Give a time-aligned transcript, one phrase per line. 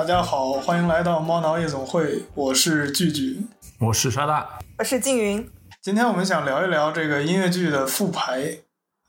[0.00, 3.42] 大家好，欢迎来到猫挠夜总会，我是聚聚，
[3.78, 5.46] 我是沙大，我是静云。
[5.82, 8.60] 今天我们想聊一聊这个音乐剧的复排。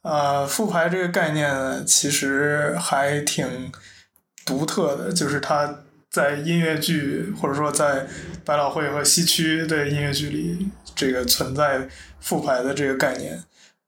[0.01, 3.71] 呃，复排这个概念呢，其实还挺
[4.45, 5.79] 独特的，就是它
[6.09, 8.05] 在音乐剧或者说在
[8.43, 11.87] 百老汇和西区的音乐剧里，这个存在
[12.19, 13.41] 复排的这个概念。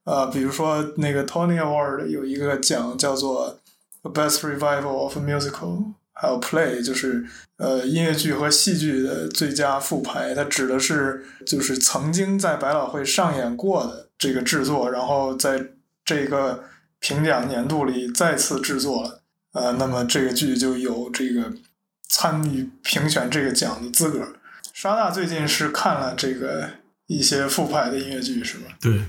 [0.05, 3.59] 呃，比如说那个 Tony Award 有一个奖叫做
[4.03, 7.25] The Best Revival of a Musical，还有 Play，就是
[7.57, 10.33] 呃音乐剧和戏剧的最佳复排。
[10.33, 15.71] 它指的是就是曾经在百老汇上演过的这个制作，然后在
[16.05, 16.63] 这个
[16.99, 19.21] 评奖年度里再次制作了。
[19.53, 21.51] 呃，那么这个剧就有这个
[22.09, 24.33] 参与评选这个奖的资格。
[24.73, 26.69] 沙大最近是看了这个
[27.07, 28.65] 一些复排的音乐剧，是吧？
[28.81, 29.01] 对。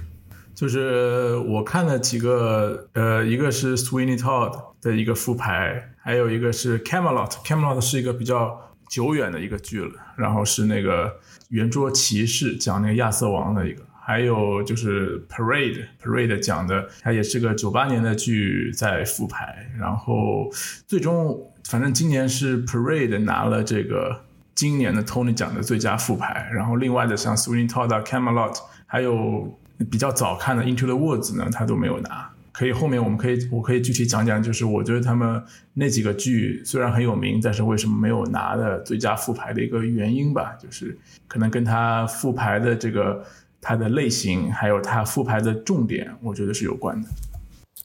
[0.54, 7.30] 就是我看了几个，呃，一个是 Sweeney Todd 的一个复排，还有一个是 Camelot。
[7.44, 11.16] Camelot 是一个比较久远的一个剧了，然后是那个
[11.48, 20.50] 圆桌骑士讲那个亚瑟王的一个，还有就是 Parade，Parade 讲的，它也是个九八年的剧在复排，然后
[20.86, 24.24] 最终反正今年是 Parade 拿了这个
[24.54, 29.58] 今年的 Tony 奖的最佳复排，然后另外的像 Sweeney Todd、Camelot，还有。
[29.90, 32.30] 比较早看的《Into the Woods》呢，他都没有拿。
[32.56, 40.96] 可以后面我们可以我可以具体讲讲，就是我觉得他们那几个剧虽然很有名，但是为什么没有拿的最佳复排的一个原因吧，就是
[41.26, 43.26] 可能跟他复排的这个
[43.60, 47.08] 它的类型，还有他复排的重点，我觉得是有关的。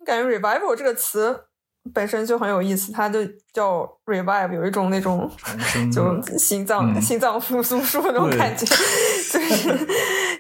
[0.06, 1.36] 感觉 “revival” 这个词
[1.92, 5.28] 本身就很有意思，它就叫 “revive”，有一种那种
[5.92, 8.76] 就心脏心脏复苏术那种感觉，就
[9.40, 9.88] 是。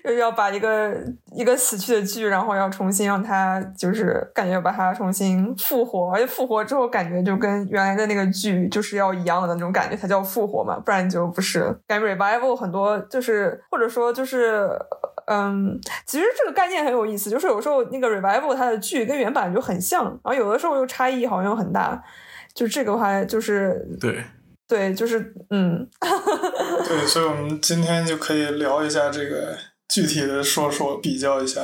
[0.03, 0.95] 就是要把一个
[1.35, 11.75] 一个死去的剧，然后要重新让它，就是感觉把它重新复活，而且复活之后感觉就跟原来的那个剧就是要一样的那种感觉，才叫复活嘛，不然就不是。
[11.87, 14.69] 感觉 revival 很多就是或者说就是，
[15.27, 22.01] 嗯，其实这个概念很有意思，就是有时候那个 revival 它的剧跟原版就很像，然后有的时候又差异好像很大，
[22.53, 24.23] 就这个话就是对
[24.67, 25.87] 对，就是嗯，
[26.87, 29.57] 对，所以我们今天就可以聊一下这个。
[29.89, 31.59] 具体的说说，比较一下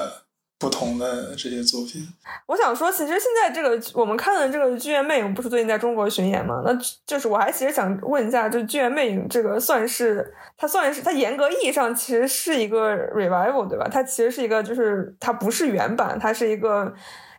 [0.58, 2.08] 不同的这些作品。
[2.48, 6.64] 我想说，其实现在这个我们看的这个《剧院魅影》不是最近在中国巡演吗？
[6.66, 6.76] 那
[7.06, 13.88] 就是我还其实想问一下，就《剧院魅影》这个算是它算是它严格意义上其实是一个 revival 对吧？
[13.92, 16.92] 它其实是一个就是它不是原版，它是一个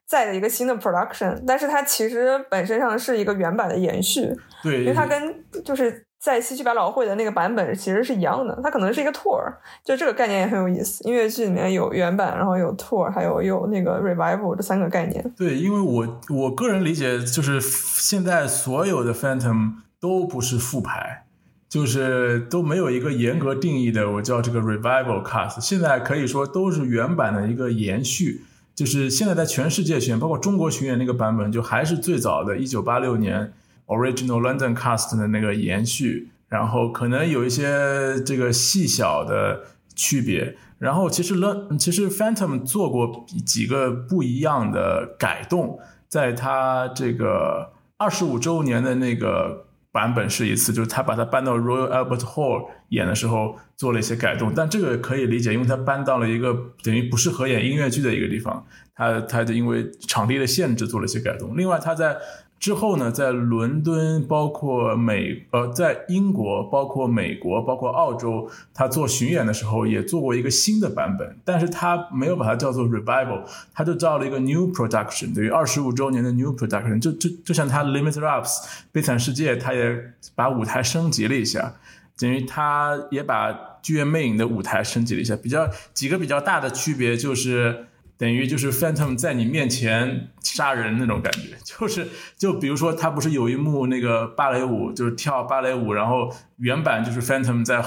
[0.07, 4.33] 在的一个新的 production，但是它其实本身上是一个原版的延续。
[4.63, 6.06] 对，因为它跟就是。
[6.19, 9.53] 在西区百老汇的那个版本其实是一样的，它可能是一个 tour，
[9.84, 11.04] 就这个概念也很有意思。
[11.04, 15.32] 音乐剧里面有原版，然后有 tour，还有有那个 revival 这三个概念。
[15.37, 21.27] 对，因为我我个人理解就是现在所有的 Phantom 都不是复排，
[21.69, 25.60] 就是都没有一个严格定义的，我叫这个 revival cast。
[25.60, 28.41] 现在可以说都是原版的一个延续，
[28.75, 33.53] 就是现在在全世界巡，包括中国巡演那个版本，就还是最早的1986年。
[33.87, 39.63] Original London Cast 的那个延续，然后可能有一些这个细小的
[39.95, 40.57] 区别。
[40.79, 54.53] 然后其实 L 其实 Phantom 做过几个不一样的改动，在他这个二十五周年的那个版本是一次，就是他把它搬到 Royal Albert Hall 演的时候做了一些改动。
[54.55, 61.57] 但这个可以理解，因为他搬到了一个等于不适合演音乐剧的一个地方，他他就因为场地的限制做了一些改动。
[61.57, 62.19] 另外他在
[62.66, 81.75] 之后呢，在伦敦，包括美，呃，在英国，包括美国，包括澳洲，他做巡演的时候也做过一个新的版本，但是他没有把它叫做 revival，他就造了一个 new production，等于二十五周年的 new production，就就就像他 Limited Ups 悲惨世界，他也把舞台升级了一下，
[82.19, 87.87] 等于他也把剧院魅影的舞台升级了一下，比较几个比较大的区别就是。
[88.19, 97.84] 等于就是 Phantom 在你面前杀人那种感觉，就是就比如说他不是有一幕那个芭蕾舞，就是跳芭蕾舞，然后原版就是 Phantom 在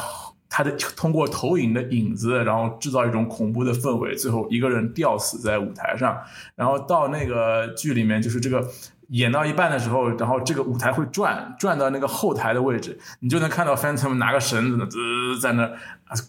[0.49, 6.17] 他的通过投影的影子，然后制造一种恐怖的氛围，最后一个人吊死在舞台上，
[6.55, 8.69] 然后到那个剧里面就是这个。
[9.09, 15.69] 演到一半的时候，然后这个舞台会转，转到那个后台的位置，你就能看到 Phantom 拿个绳子呢，滋在那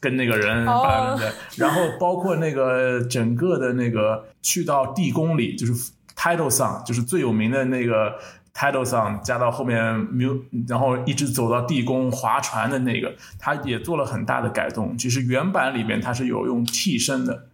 [0.01, 0.65] 跟那个人，
[1.57, 8.15] 然后包括那个整个的那个去到地宫里，就是 Title Song，就是最有名的那个
[8.55, 14.97] Title Song，加到后面 mu，然后一直走到地宫划船的那个，他也做了很大的改动。
[14.97, 17.50] 其实原版里面它是有用替身的。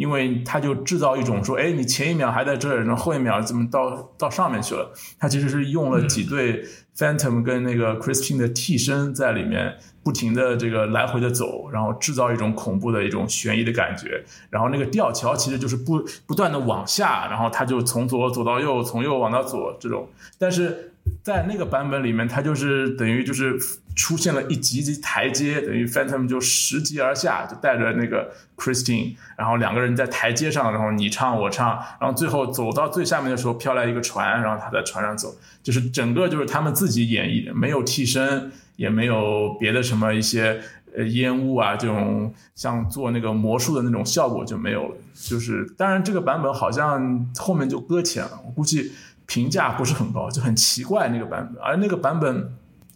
[0.00, 4.90] 因为他就制造一种说，哎，你前一秒还在这儿，然后后一秒怎么到到上面去了？
[5.18, 6.64] 他其实是用了几对
[6.96, 14.24] Phantom 跟那个 Christine 的替身在里面不停的这个来回的走，然后制造一种恐怖的一种悬疑的感觉。
[14.48, 20.08] 然后那个吊桥其实就是不不断的往下，然后他就从左走到右，从右往到左这种。
[20.38, 20.89] 但是
[21.22, 23.58] 在那个版本里面，它就是等于就是
[23.94, 40.58] 出现了一级级台阶，等于 Phantom 就拾级而下，就带着那个 Christine，然后两个人在台阶上，然后你唱我唱，然后最后走到最下面的时候飘来一个船，然后他在船上走，就是整个就是他们自己演绎的，没有替身，也没有别的什么一些
[40.96, 44.96] 呃烟雾啊这种像做那个魔术的那种效果就没有了。
[45.14, 48.90] 就是当然这个版本好像后面就搁浅了，我估计。
[49.30, 52.52] 评价不是很高，就很奇怪那个版本，而那个版本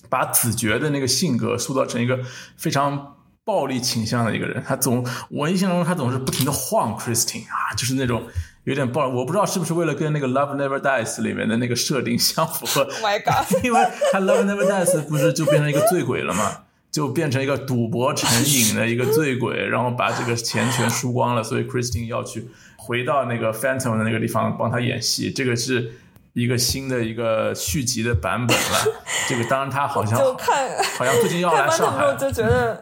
[0.08, 2.18] 把子爵的那个性格塑造成一个
[2.56, 3.14] 非常
[3.44, 8.24] 暴力倾向的一个人，他总我印象中他总是不停的晃 Christine 啊，就是那种
[8.64, 12.84] 有点暴，我不知道是不是为了跟那个 Love Never Dies 里面的那个设定相符合。
[13.00, 13.46] My God！
[13.64, 16.62] 因为他 Love Never Dies 不是就变成一个醉鬼了吗？
[16.90, 25.92] 就变成一个赌博成瘾的一个醉鬼，然后把这个钱全输光了，所以 Christine 要去回到那个 Phantom 的那个地方帮他演戏，这个是。
[26.34, 32.76] 一个新的一个续集的版本了， 这个当然他好像就看，好像最近要来上海，就觉得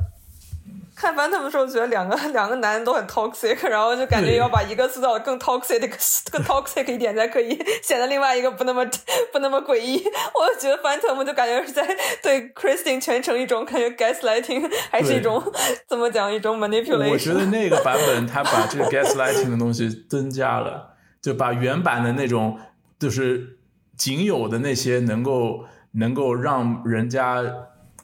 [0.97, 5.81] 看翻他们时候觉得两个 两个男人都很 toxic，然后就感觉要把一个塑造的更 toxic
[6.33, 7.51] 更 toxic 一点才可以
[7.83, 8.83] 显得另外一个不那么
[9.31, 10.03] 不那么诡异。
[10.03, 11.87] 我就觉得 Phantom 就感觉是在
[12.23, 15.43] 对 Christine 全程一种感觉 gaslighting，还是一种
[15.87, 17.11] 怎么讲一种 manipulation。
[17.11, 22.59] 我觉得那个版本他把这个 gaslighting 的东西增加了，就把原版的那种。
[23.03, 23.59] 就是
[23.97, 27.43] 仅有的那些能够能够让人家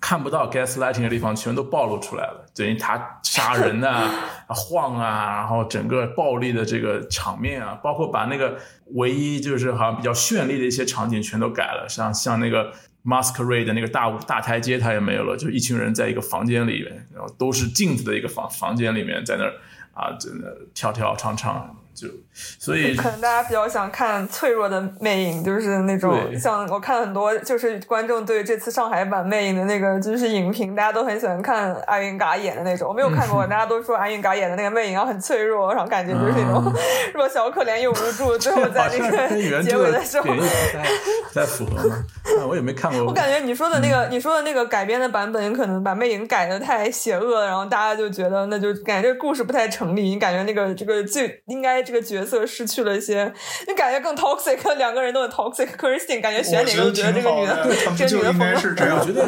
[0.00, 2.45] 看不到 gaslighting 的地方，全都暴露出来了。
[2.53, 4.11] 等于他杀人啊、
[4.50, 8.59] 晃啊，然后整个暴力的这个场面啊，包括把那个
[8.95, 12.73] 唯一就是好像比较绚丽的一些场景全都改了，像像那个
[13.05, 19.53] masquerade 的那个大大台阶，它也没有了，就一群人在一个房间里面，然后都是镜子的一个房房间里面，在那儿
[19.95, 21.77] 啊，真的跳跳唱唱。
[21.99, 32.89] 就所以可能大家比较想看脆弱的魅影，就是那种像我看很多就是观众对这次上海版魅影的那个就是影评，大家都很喜欢看阿云嘎演的那种。
[32.89, 36.73] 我没有看过，大家都说阿云嘎演的那个魅影然后很脆弱，然后感觉就是那种
[37.15, 38.39] 弱小可怜又无助。
[38.39, 40.29] 最后在 那个结尾的时候，
[41.33, 42.05] 在符合吗？
[42.47, 43.06] 我也没看过。
[43.06, 50.03] 我感觉你说的那个你说的那个改编的版本，可能把魅影改的太邪恶，然后大家就觉得那就感觉这个故事不太成立。
[50.03, 51.88] 你感觉那个这个最应该。
[51.88, 53.32] 这个角色失去了一些，
[53.67, 55.67] 你感觉更 toxic， 两个人都很 toxic。
[55.75, 58.40] Christine 感觉选哪个都觉得这个女的，这个女的风
[58.76, 58.94] 格。
[58.94, 59.23] 我觉得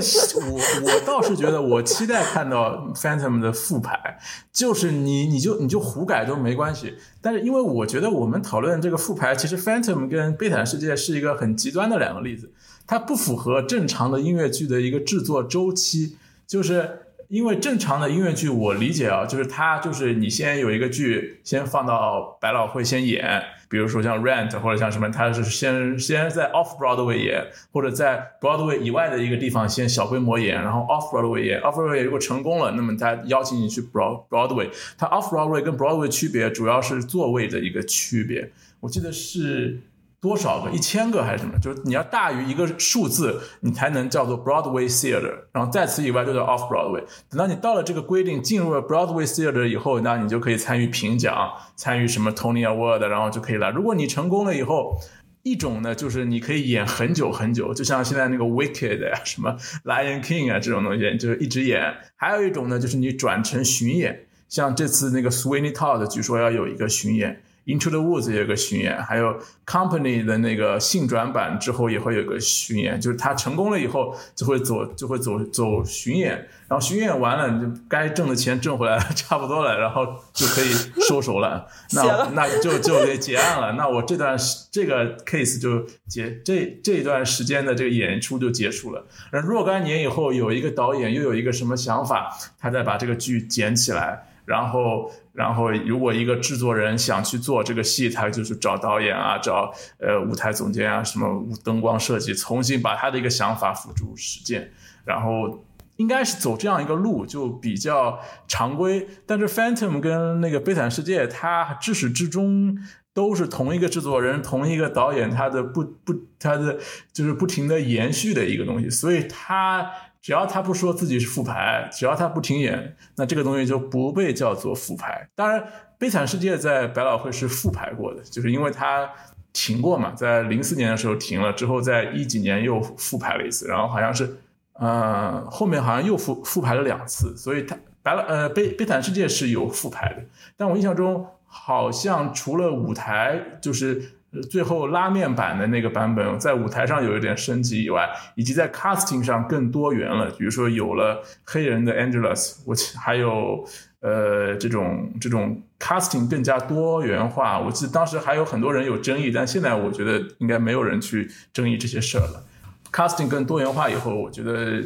[0.46, 4.18] 我我倒是觉得，我期待看到 Phantom 的复牌，
[4.52, 6.98] 就是你你就你就胡改都没关系。
[7.22, 12.52] 但是因为我觉得我们讨论这个复牌，其实 Phantom 跟悲惨世界是一个很极端的两个例子，
[12.86, 17.06] 它不符合正常的音乐剧的一个制作周期，就是。
[17.30, 34.68] 因为正常的音乐剧，我理解啊，就是它就是你先有一个剧，先放到百老汇先演，比如说像 Rent 或者像什么，它是先先在 Off Broadway 演，或者在 Broadway 以外的一个地方先小规模演，然后 Off Broadway 演，Off Broadway 如果成功了，那么他邀请你去 Broad Broadway。
[34.98, 38.50] 它 Off Broadway 跟 Broadway 区别主要是座位的一个区别，
[38.80, 39.78] 我记得是。
[40.20, 40.70] 多少个？
[40.70, 41.58] 一千个还是什么？
[41.58, 47.02] 就是你要大于一个数字，你才能叫做 Broadway Theater，然后在此以外就叫 Off Broadway。
[47.30, 53.70] 等到你到了这个规定，进入了 Broadway Theater 以后，那你就可以参与评奖，参与什么 Tony Award，然后就可以来。
[53.70, 54.98] 如果你成功了以后，
[55.42, 61.94] 一种呢就是你可以演很久很久，就像现在那个 Wicked 呀、什么 Lion King 啊这种东西，就是一直演。
[62.16, 67.40] 还有一种呢，就是你转成巡演，像这次那个 Sweeney Todd，据说要有一个巡演。
[67.70, 80.72] Into the Woods 也有个巡演，还有 Company 的那个性转版之后也会有个巡演，就是他成功了以后就会走就会走走巡演，然后巡演完了你就该挣的钱挣回来 差不多了，然后就可以
[81.06, 83.72] 收手了，那那就就得结案了。
[83.74, 84.36] 那我这段
[84.72, 89.06] 这个 case 就结这这一段时间的这个演出就结束了。
[89.30, 94.26] 而若干年以后有一个导演又有一个什么想法，他再把这个剧捡起来。
[94.50, 104.72] 然后，然后，如果一个制作人想去做这个戏，他就是找导演啊，找呃舞台总监啊，什么灯光设计，重新把他的一个想法付诸实践。
[105.04, 105.64] 然后
[105.98, 109.06] 应该是走这样一个路，就比较常规。
[109.24, 112.76] 但是 Phantom 跟那个悲惨世界，它至始至终
[113.14, 116.76] 都是同一个制作人、同一个导演，他的不不，他的
[117.12, 119.88] 就是不停的延续的一个东西，所以他。
[120.22, 125.28] 只要他不说自己是复牌，只要他不停演，那这个东西就不被叫做复牌。
[125.34, 125.60] 当然，
[125.98, 129.10] 《悲惨世界》在百老汇是复牌过的，就是因为他
[129.52, 134.36] 停过嘛，在零四年的时候停了，之后在一几年又复排了一次，然后好像是，
[134.74, 140.22] 呃，后面好像又复复排了两次，所以它白了呃悲悲惨世界是有复排的，
[140.56, 144.19] 但我印象中好像除了舞台就是
[144.50, 153.64] 最后拉面版的那个版本在舞台上有一点升级以外，以及在 casting 上更多元了，比如说有了黑人的 Angelus，我还有。
[154.02, 162.42] 呃，这种这种 casting 更加多元化，我记得当时还有很多人有争议，但现在我觉得应该没有人去争议这些事儿了。
[162.90, 164.82] casting 更多元化以后，我觉得，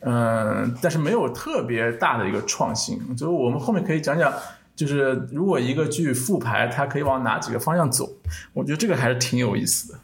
[0.00, 2.98] 嗯，但是没有特别大的一个创新。
[3.14, 4.32] 就是我们后面可以讲讲，
[4.74, 8.10] 就是如果一个剧复排，它可以往哪几个方向走？
[8.52, 9.98] 我觉得这个还是挺有意思的。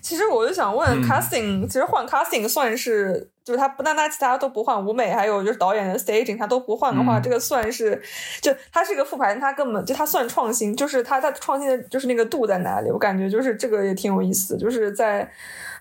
[0.00, 8.00] 其实我就想问，casting 其实换 casting 算是，就是他不单单其他都不换，舞美还有就是导演的 staging 他都不换的话，这个算是，
[8.40, 12.90] 就他是一个复盘，他根本就他算创新，就是他他创新的就是那个度在哪里？
[12.90, 15.30] 我感觉就是这个也挺有意思，就是在。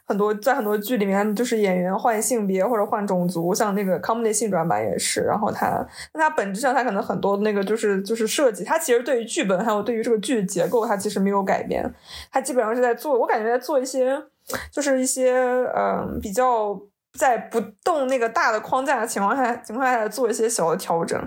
[0.06, 5.22] 很多在很多剧里面，就是演员换性别或者换种族，像那个《Comedy 性转版》也是。
[5.22, 11.90] 然后他，那他本质上他可能很多那个就是就是设计，他其实对于剧本还有对于这个剧的结构，他其实没有改变。
[12.32, 14.22] 他基本上是在做，我感觉在做一些，
[14.72, 15.34] 就是一些
[15.76, 16.78] 嗯比较
[17.18, 21.20] 在不动那个大的框架的情况下情况下做一些小的调整。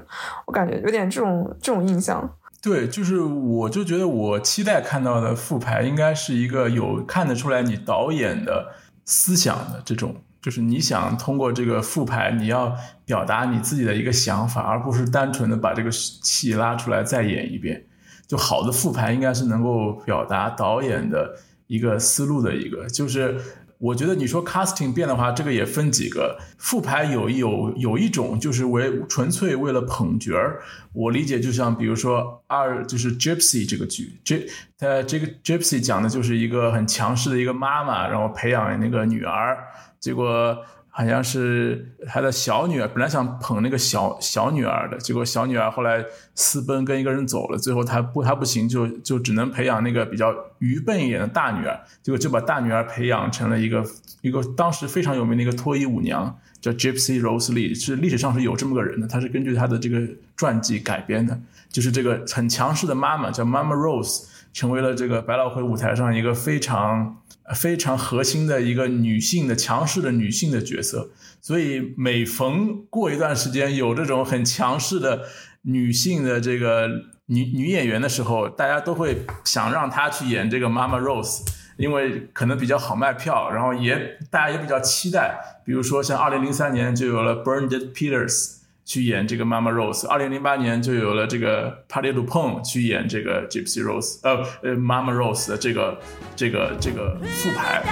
[0.46, 2.30] 我感觉有点这种这种印象。
[2.62, 8.72] 对，就是我就觉得我期待看到的复排应该是一个有看得出来你导演的
[9.04, 17.84] 思想的这种，就是你想通过这个复排，你要表达你自己的一个想法，而不是单纯的把这个戏拉出来再演一遍。
[18.26, 21.36] 就好的复排应该是能够表达导演的
[21.68, 23.40] 一个思路的一个，就是。
[23.78, 30.62] 我觉得你说 casting 变的话，这个也分几个复排，有有有一种就是为纯粹为了捧角儿。
[30.92, 34.46] 我理解就像比如说二就是 Gypsy 这个剧，这
[34.78, 39.58] 它这个 Gypsy 讲的就是一个很强势的一个妈妈，然后培养那个女儿，
[40.00, 40.56] 结果。
[40.98, 46.02] 好像是他的小女儿，本来想捧那个小小女儿的，结果小女儿后来
[46.34, 53.84] 私奔跟一个人走了，最后他不他不行，就就只能培养那个比较愚笨一点的大女儿，结果就把大女儿培养成了一个
[54.22, 60.00] 一个当时非常有名的一个脱衣舞娘，叫 Gypsy Rose Lee，是历史上是有这么个人的，他是根据他的这个
[60.34, 61.38] 传记改编的，
[61.68, 64.24] 就是这个很强势的妈妈叫 Mama Rose，
[64.54, 67.18] 成为了这个百老汇舞台上一个非常。
[67.54, 71.10] 非常核心的一个女性的强势的女性的角色，
[71.40, 75.22] 所以每逢过一段时间有这种很强势的
[75.62, 76.88] 女性的这个
[77.26, 81.42] 女女演员的时候，大家都会想让她去演这个妈妈 Rose，
[81.76, 85.38] 因为可能比较好卖票，然后也大家也比较期待。
[85.64, 88.56] 比如说像二零零三年就有了 Bernadette Peters。
[88.86, 96.00] 去演这个妈妈 Rose，二零零八年就有了这个 Patty Lupone 去演这个 Gypsy Rose，呃呃妈妈 Rose 的这个
[96.36, 97.82] 这个这个复排。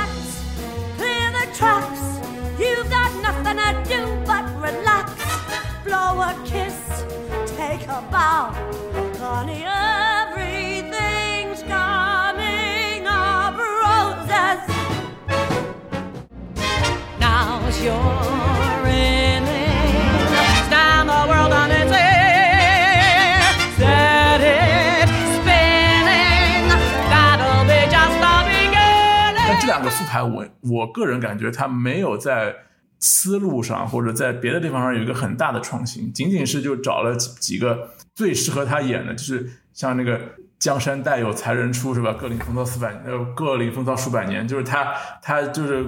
[30.05, 32.55] 复排，我我个人感觉他没有在
[33.01, 40.21] 思路上或者在别的地方上有一个很大的创新，仅仅是就找了几几个最适合他演的，就是像那个
[40.59, 42.13] 江山代有才人出是吧？
[42.13, 44.93] 各领风骚四百呃，各领风骚数百年，就是他
[45.23, 45.87] 他就是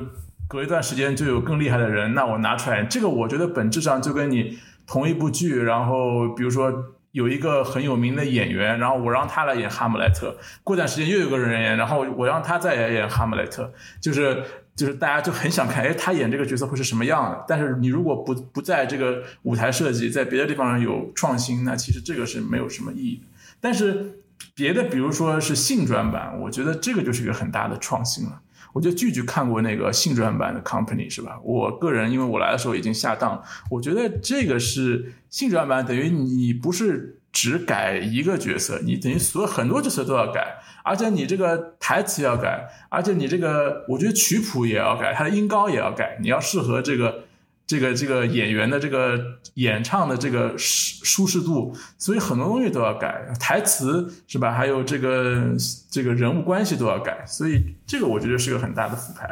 [0.48, 6.95] 隔一段时间就有更厉害的人，那我拿出来，这个我觉得本质上就跟你同一部剧，然后比如说。
[7.16, 10.36] 有一个很有名的演员，然后我让他来演哈姆莱特。
[10.62, 13.72] 过段时间又有个人演，然后我让他再演演哈姆莱特。
[14.02, 14.44] 就是
[14.74, 17.42] 就是大家就很想看，哎，他演这个角色会是什么样的？
[17.48, 23.22] 但是你如果不不在这个舞台设计，在别的地方有创新，那其实这个是没有什么意义。
[23.62, 24.20] 但是
[24.54, 28.42] 别的，比如说是性转版，我觉得这个就是一个很大的创新了。
[28.76, 31.40] 我觉得剧剧看过那个性转版的 Company 是吧？
[31.42, 47.24] 我个人因为我来的时候已经下档，我觉得这个是性转版，等于你不是只改一个角色，你等于所有很多角色都要改，而且你这个台词要改，而且你这个我觉得曲谱也要改，它的音高也要改，你要适合这个。
[47.66, 49.18] 这个这个演员的这个
[49.54, 54.52] 演唱的这个舒舒适度，所以很多东西都要改，台词是吧？
[54.52, 55.52] 还有这个
[55.90, 59.28] 这个人物关系都要改，所以这个我觉得是个很大的复牌。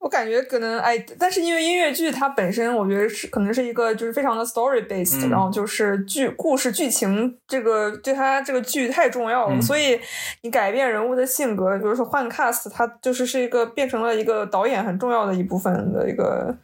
[0.00, 9.98] 我感觉可能哎，但是因为音乐剧它本身，我觉得是可能是一个就是非常的 story based，然后就是剧故事剧情这个对它这个剧太重要了，所以
[10.42, 16.56] 你改变人物的性格，比如说换 cast，它就是是一个变成了一个导演很重要的一部分的一个。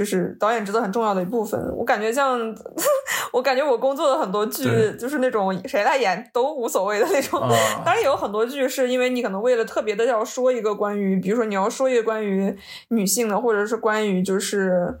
[0.00, 1.60] 就是导演职责很重要的一部分。
[1.76, 2.40] 我感觉像，
[3.34, 4.64] 我感觉我工作的很多剧，
[4.98, 7.38] 就是那种谁来演都无所谓的那种。
[7.84, 12.56] 当然有很多剧是因为你可能为了特别的要说一个关于，比如说你要说一个关于
[12.88, 14.98] 女性的，或者是关于就是。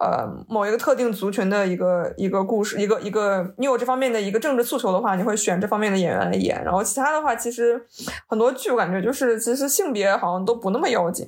[0.00, 6.64] 呃，某一个特定族群的一个一个故事，一个一个，你有这方面的一个政治诉求的话，你会选这方面的演员来演。
[6.64, 7.78] 然后其他的话，其实
[8.26, 11.26] 很多剧我感觉就是其实性别好像都不那么要紧，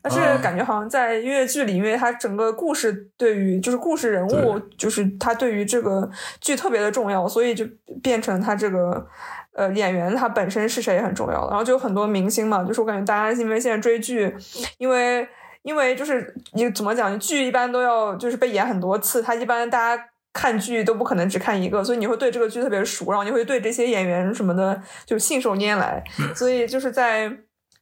[0.00, 7.66] 但是感觉好像在音乐剧里，因为它整个故事对于就是故事人物，就是它对于这个剧特别的重要，所以就
[8.02, 9.06] 变成它这个
[9.52, 11.46] 呃演员他本身是谁也很重要。
[11.50, 14.34] 然后就有很多明星嘛，就是我感觉大家因为现在追剧，
[14.78, 15.28] 因为。
[15.64, 26.04] 因为就是你怎么讲，剧一般都要就是被演很多次，他一般大家看剧都不可能只看一个，所以你会对这个剧特别熟，然后你会对这些演员什么的就信手拈来，
[26.36, 27.36] 所以就是在。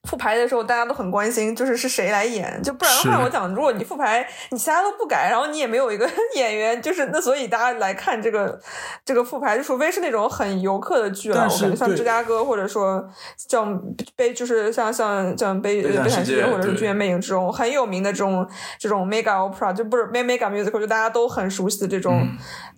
[0.08, 8.60] 复排的时候，大家都很关心，就是是谁来演，就不然的话，我讲，如果你复排，你其他都不改，然后你也没有一个 演员，就是那，所以大家来看这个
[9.04, 13.80] 这个复排，就除非是那种很游客的剧了，我感觉像芝加哥，或者说像
[14.16, 18.44] 悲，就是像像像悲悲惨世界，或者是剧院魅影这种很有名的这种
[18.80, 22.28] 这种 mega opera，就不是 mega musical，就大家都很熟悉的这种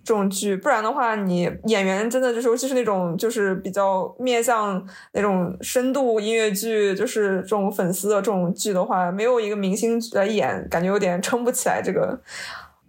[0.03, 7.14] 这种剧，不然的话，你演员真的就是，尤其是那种就是比较面向那种深度音乐剧，就是。
[7.21, 12.19] 是这种粉丝的这种剧的话，没有一个明星来演，感觉有点撑不起来这个，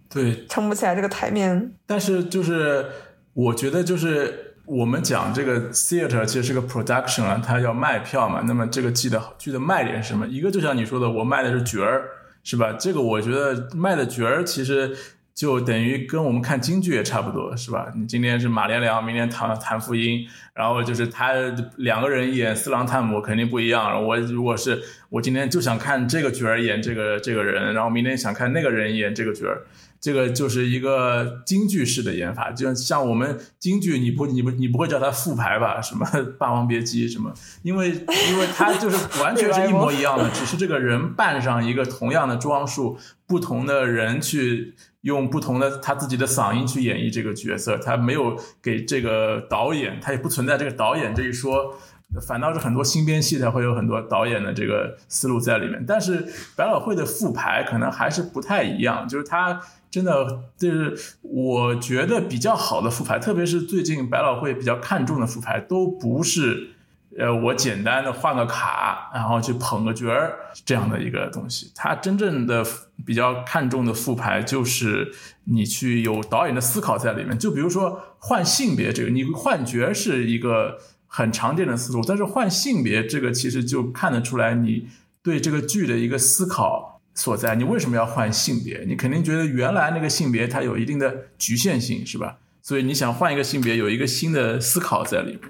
[0.09, 1.73] 对，撑不起来这个台面。
[1.85, 2.85] 但是就是
[3.33, 8.43] 我觉得，就是我们讲这个 theater 其实是个 production 啊，它要卖票嘛。
[8.45, 10.27] 那么这个剧的剧的卖点是什么？
[10.27, 12.03] 一个就像你说的，我卖的是角儿，
[12.43, 12.73] 是吧？
[12.79, 14.95] 这个我觉得卖的角儿其实。
[15.37, 17.93] 就等于跟我们看京剧也差不多，是吧？
[17.95, 21.33] 你今天是马连良，明天谭谭富英，然后就是他
[21.75, 24.03] 两个人演四郎探母肯定不一样。
[24.03, 29.67] 我如果是我今天就想看这个角儿演这个这个人，然后明天想看那个人演这个角儿。
[29.99, 35.81] 这个就是一个京剧式的演法，就像我们京剧，你不你不你不会叫他复排吧？
[35.81, 36.05] 什么
[36.37, 37.33] 《霸王别姬》什么？
[37.63, 44.75] 因为因为他就是完全是一模一样的，只是这个人扮上一个同样的装束，不同的人去
[45.07, 51.73] 用不同的他自己的嗓音去演绎这个角色，他没有给这个导演，他也不存在这个导演这一说，
[52.21, 55.83] 反倒是很多新编戏才会有很多导演的这个思路在里面。
[55.87, 59.59] 但是百老汇的复排可能还是不太一样，就是他。
[59.89, 66.71] 真的就是我觉得比较好的复排，特别是最近百老汇比较看重的复排，都不是
[67.17, 71.71] 呃我简单的换个卡，然后去捧个角儿这样的一个东西。
[71.75, 72.65] 他真正的
[73.05, 75.11] 比较看重的复排，就是
[75.45, 77.37] 你去有导演的思考在里面。
[77.37, 80.77] 就比如说换性别这个，你换角是一个
[81.07, 84.87] 很常见的思路，但是换性别这个其实就看得出来你
[85.23, 87.01] 对这个剧的一个思考。
[87.15, 88.85] 所在，你为什么要换性别？
[88.87, 92.37] 你肯定觉得原来那个性别它有一定的局限性，是吧？
[92.61, 95.41] 所以你想换一个性别，有一个新的思考在里面。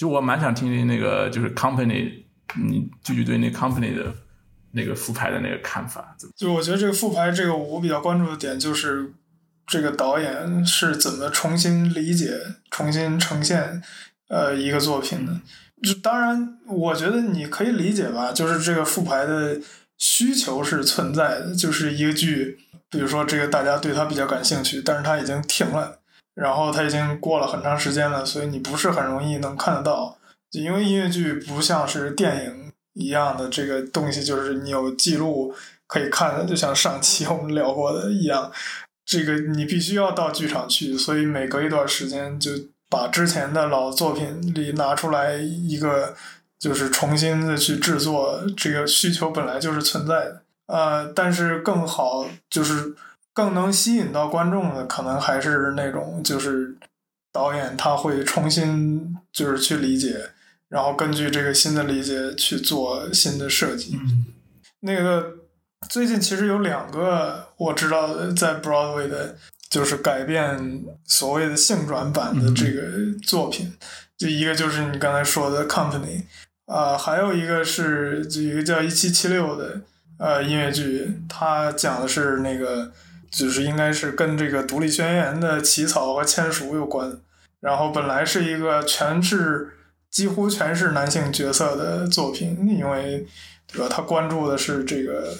[0.00, 2.24] 其实我蛮想听听那个就是 company，
[2.56, 4.10] 你具体对那 company 的
[4.70, 6.16] 那个复排的那个看法。
[6.34, 9.12] 就我觉得这个复排，这个我比较关注的点就是
[9.66, 12.32] 这个导演是怎么重新理解、
[12.70, 13.82] 重新呈现
[14.30, 15.38] 呃一个作品的。
[15.82, 19.60] 就当然，我觉得你可以理解吧，就是这个复排的。
[19.98, 22.58] 需求是存在的，就是一个剧，
[22.88, 25.99] 比如说这个大家对它比较感兴趣，但是它已经停了，
[26.34, 30.18] 然后它已经过了很长时间了，所以你不是很容易能看得到。
[30.52, 35.54] 因为音乐剧不像是电影一样的这个东西，就是你有记录
[35.86, 38.50] 可以看的，就像上期我们聊过的一样，
[39.04, 42.50] 这个你必须要到剧场去，所以每隔一段时间就
[42.88, 46.16] 把之前的老作品里拿出来一个。
[46.60, 52.94] 就是重新的去制作，这个需求本来就是存在的，呃，但是更好就是
[53.40, 56.76] 更能吸引到观众的，可能还是那种就是
[57.32, 60.30] 导演他会重新就是去理解，
[60.68, 63.96] 然后根据这个新的理解去做新的设计。
[63.96, 64.26] 嗯
[64.82, 65.34] 那个
[65.88, 69.36] 最近其实有两个我知道的在 Broadway 的，
[69.70, 73.74] 就是改变所谓的性转版的这个作品，
[74.18, 76.24] 就一个就是你刚才说的 Company。
[76.66, 79.80] 啊，还有一个是就一个叫一七七六的
[80.18, 82.92] 呃音乐剧，它讲的是那个
[83.30, 87.20] 就是应该是跟这个独立宣言的起草和签署有关。
[87.60, 89.70] 然后本来是一个全是
[90.10, 93.26] 几乎全是男性角色的作品，因为
[93.66, 93.86] 对吧？
[93.88, 95.32] 他关注的是这个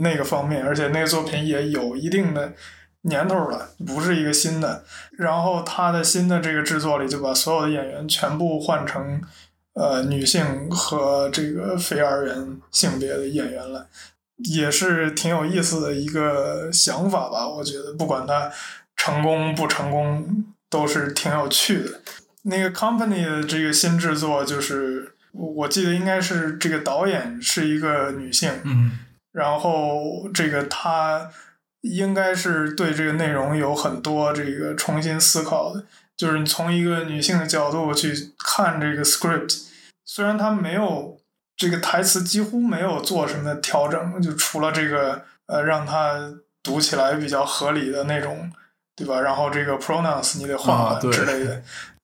[0.00, 2.52] 那个方面，而且那个作品也有一定的
[3.02, 4.84] 年头了，不是一个新的。
[5.18, 9.20] 然后他的新的这个制作里，就把所有的演员全部换成
[9.74, 13.88] 呃女性和这个非二元性别的演员了，
[14.36, 17.48] 也是挺有意思的一个想法吧。
[17.48, 18.50] 我觉得不管它
[18.96, 22.00] 成功不成功，都是挺有趣的。
[22.42, 28.98] 那个 company 的这个新制作，就是我记得应该是这个导演是一个女性，嗯，
[29.32, 31.30] 然后这个她
[31.80, 35.84] 应该是对这个内容有很多这个重新思考的，
[36.16, 39.64] 就是你从一个女性的角度去看这个 script，
[40.04, 41.18] 虽然她没有
[41.56, 46.18] 这个台词几乎没有做什么调整，就除了这个呃让它
[46.62, 48.52] 读起来比较合理的那种，
[48.94, 49.20] 对吧？
[49.20, 51.62] 然后这个 pronouns 你得换换之类的。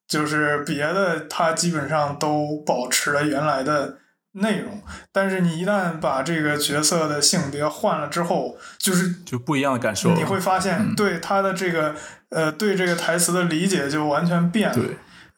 [0.09, 3.97] 就是别的，它基本上都保持了原来的
[4.33, 10.12] 内容，但是你一旦把这个角色的性别换了之后，就是就不一样的感受。
[10.15, 11.95] 你会发现，对他的这个
[12.29, 14.85] 呃，对这个台词的理解就完全变了。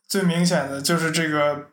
[0.08, 1.68] 最明显的就是这个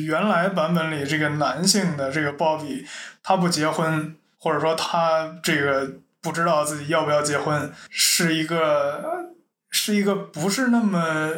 [0.00, 2.86] 原来版本里这个男性的这个鲍比，
[3.22, 9.32] 他不结婚，或者说他这个不知道自己要不要结婚，是一个
[9.70, 11.30] 是一个不是那么。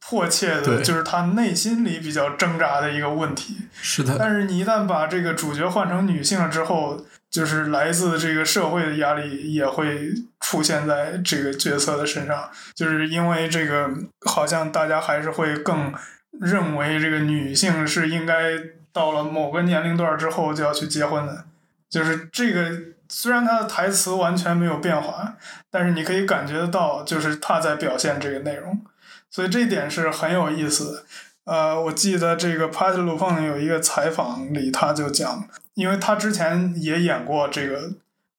[0.00, 3.58] 迫切的，就是他内心里比较挣扎的一个问题。
[3.82, 4.16] 是的。
[4.18, 12.48] 但是你一旦把这个主角换成女性了之后，就是来自这个社会的压力也会出现在这个角色的身上。
[12.74, 13.90] 就是因为这个，
[14.24, 15.92] 好像大家还是会更
[16.40, 18.52] 认为这个女性是应该
[18.92, 21.44] 到了某个年龄段之后就要去结婚的。
[21.88, 22.70] 就是这个，
[23.08, 25.36] 虽然他的台词完全没有变化，
[25.70, 28.80] 但是你可以感觉得到，就是他在表现这个内容。
[29.30, 31.04] 所以这一点是很有意思的，
[31.44, 37.92] 呃，我记得这个帕特鲁彭有一个采访里，他就讲，因为他之前也演过这个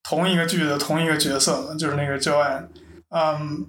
[0.03, 2.65] 同一个剧的同一个角色嘛，就是那个 Joanne，
[3.09, 3.65] 嗯，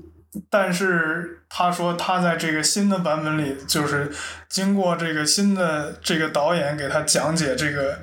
[0.49, 4.11] 但是他说他在这个新的版本里，就是
[4.49, 7.99] 经过这个新的这个导演给他讲解这个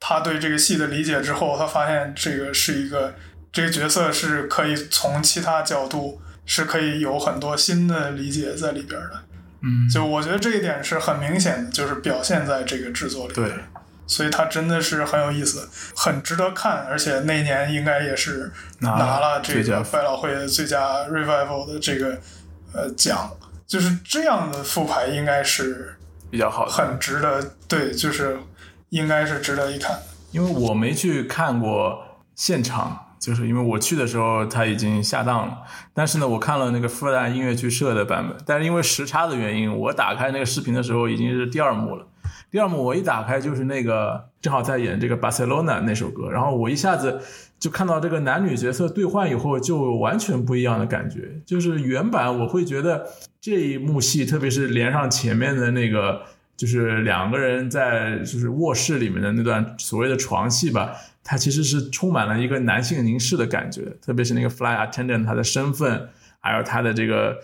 [0.00, 3.14] 他对这个戏的理解之后，他发现这个是一个
[3.52, 6.20] 这个角色是可以从其他角度。
[6.50, 9.22] 是可以有很多新的理解在里边的，
[9.60, 13.34] 嗯，就我觉得这一点是很明显的，就是表现在这个制作里。
[13.34, 13.52] 对，
[14.08, 22.18] 所以它真的是很有意思，很值得看，而且那年应该也是拿了这个百老汇最佳 revival 的这个
[22.72, 23.30] 呃奖，
[23.66, 25.94] 就是这样的复排应该是
[26.30, 28.40] 比较好，很值得，对，就是
[28.88, 30.00] 应该是值得一看。
[30.32, 33.04] 因为我没去看过现场。
[33.18, 35.58] 就是因为我去的时候它已经下档了，
[35.92, 42.06] 但是呢，我看了那个复旦音乐剧社的版本，但是因为时差的原因，我打开那个视频的时候已经是第二幕了。
[42.50, 47.20] 第二幕我一打开就是那个正好在演这个《巴塞罗那》那首歌，然后我一下子
[47.58, 51.40] 就看到这个男女角色兑换以后，就完全不一样的感觉。
[51.44, 53.06] 就是原版我会觉得
[53.40, 56.22] 这一幕戏，特别是连上前面的那个，
[56.56, 60.92] 就是两个人在就是卧室里面的那段所谓的床戏吧。
[61.22, 66.08] 它其实是充满了一个男性凝视的感觉，特别是那个 fly attendant 他的身份，
[66.40, 67.36] 还有他的这个，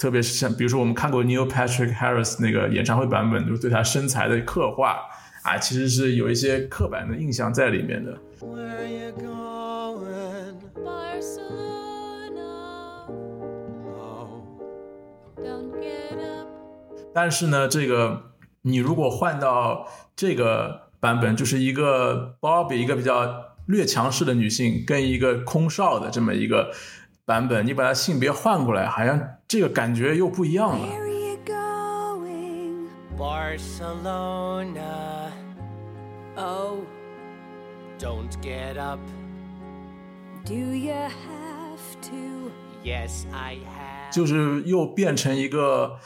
[0.00, 4.96] 特别是像比如说我们看过 Neil Patrick Harris 那个演唱会版本，就是对他身材的刻画
[5.42, 8.18] 啊，其实是有一些刻板的印象在里面的。
[17.12, 18.30] 但是呢，这个
[18.62, 19.86] 你如果换到
[20.16, 20.88] 这个。
[21.00, 26.70] 版本就是一个 Bobby，一个比较略强势的女性，跟一个空少的这么一个
[27.30, 29.16] 版本，你把它性别换过来，好像
[29.46, 30.86] 这个感觉又不一样了。
[44.10, 46.00] 就是又变成一个。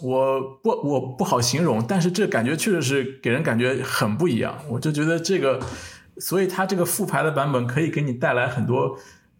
[0.00, 4.56] 我不我不好形容，但是这感觉确实是给人感觉很不一样。
[4.70, 5.58] 我就觉得这个，
[6.18, 8.96] 所以它这个复排的版本可以给你带来很多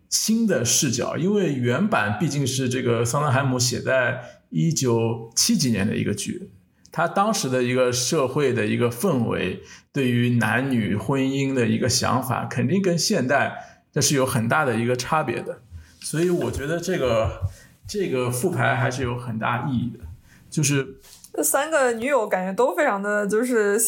[0.09, 6.51] 新的视角，因为原版毕竟是这个桑德海姆写在一九七几年的一个剧，
[6.91, 15.61] 他当时的一个社会的一个氛围，对于男女婚姻的一个想法，肯定跟现代这是有很大的一个差别的。
[16.01, 17.43] 所以我觉得这个
[17.87, 20.05] 这个复排还是有很大意义的。
[20.49, 20.97] 就是
[21.35, 23.79] 这三个女友感觉都非常的就是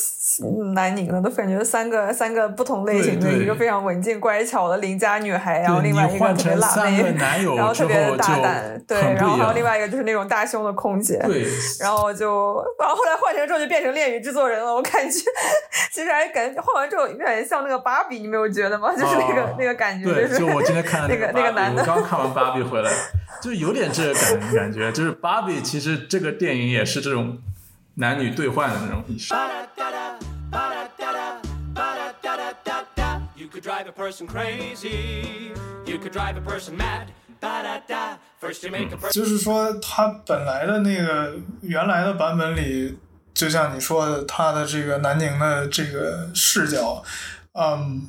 [0.75, 7.15] 南宁的，都感觉三个三个不同类型的，一个非常文静乖巧的邻家女孩，然后另外一个特别辣妹，
[7.57, 11.47] 然后特别大胆，对，然后还有另外一个就是那种大胸的空姐，对，
[11.81, 15.21] 然后就，然后后来换成之后就变成恋与制作人了，我感觉
[15.93, 18.93] 其实还感觉换完之后有点像那个芭比，你没有觉得吗？
[18.93, 22.91] 就是那个那个感觉，对，就我今天看 那个那个男的，我刚看完芭比回来，
[23.43, 27.39] 就有点这个感感觉，就是芭比其实这个电影也是这种。
[28.01, 29.35] 男女兑换的那种意识。
[39.13, 42.99] 就是说，他本来的那个原来的版本里，
[43.35, 47.05] 就像你说的，他的这个南宁的这个视角，
[47.53, 48.09] 嗯，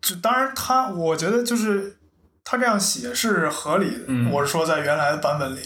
[0.00, 1.97] 就当然他，我觉得就是。
[2.50, 5.60] 他这样写是合理的，我是说在原来的版本里，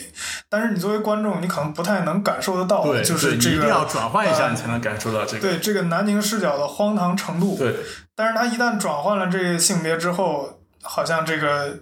[0.49, 5.41] 但是你作为观众，你可能不太能感受得到，就是这个一定要转换一下，你才能感受到这个。
[5.41, 7.57] 对这个南宁视角的荒唐程度。
[7.57, 7.77] 对，
[8.17, 11.79] 但是他一旦转换了这个性别之后，好像这个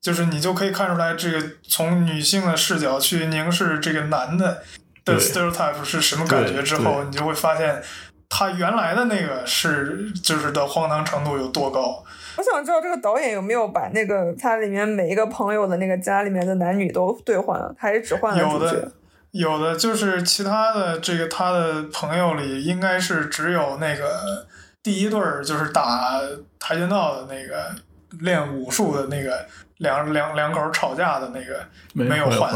[0.00, 4.64] 就是你就可以看出来，这个从女性的视角去凝视这个男的
[5.04, 7.80] 的 stereotype 是什么感觉之后，你就会发现
[8.28, 12.02] 他原来的那个是就是的荒唐程度有多高。
[12.36, 18.64] 我想知道这个导演有没有把那个他里面每一个朋友的那个家里面的男女都兑换了，还是只换了主角？
[18.64, 18.92] 有的，
[19.32, 24.46] 有的就是其他的这个他的朋友里，应该是只有那个
[24.82, 26.20] 第一对儿，就是打
[26.58, 27.74] 跆拳道的那个
[28.20, 29.46] 练武术的那个
[29.78, 31.60] 两两两口吵架的那个
[31.92, 32.52] 没有换。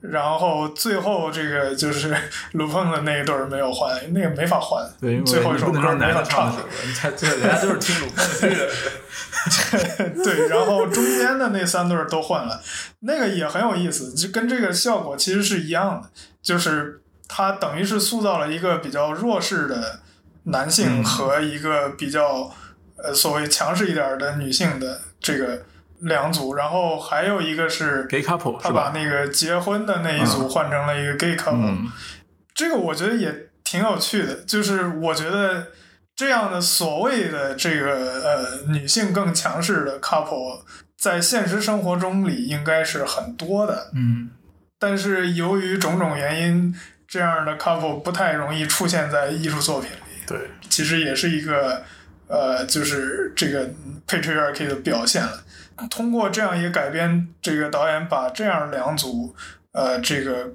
[0.00, 2.16] 然后最后这个就是
[2.52, 4.82] 卢碰的那一对儿没有换，那个没法换。
[5.00, 6.56] 对，最后一首歌没法唱。
[6.86, 8.70] 你猜，这人家都是听卢碰的。
[10.24, 12.62] 对，然后中间的那三对儿都换了，
[13.00, 16.08] 那个也很有意思，就跟这个效果其实是一样的，
[16.42, 20.00] 就是他等于是塑造了一个比较弱势的
[20.44, 22.50] 男性和一个比较
[22.96, 25.62] 呃所谓强势一点的女性的这个。
[26.00, 31.90] 两组，然后还有一个是 gay couple，他把那个结婚的那一组换成了一个 gay couple，
[32.54, 34.36] 这个我觉得也挺有趣的。
[34.46, 35.68] 就是我觉得
[36.16, 40.62] 这样的所谓的这个呃女性更强势的 couple，
[40.98, 43.90] 在现实生活中里应该是很多的。
[43.94, 44.30] 嗯，
[44.78, 46.74] 但是由于种种原因，
[47.06, 50.24] 这样的 couple 不太容易出现在艺术作品里。
[50.26, 51.82] 对，其实也是一个
[52.28, 53.68] 呃，就是这个
[54.06, 55.42] patriarchy 的表现了。
[55.88, 59.34] 通过这样一个改编，这个导演把这样两组，
[59.72, 60.52] 呃，这个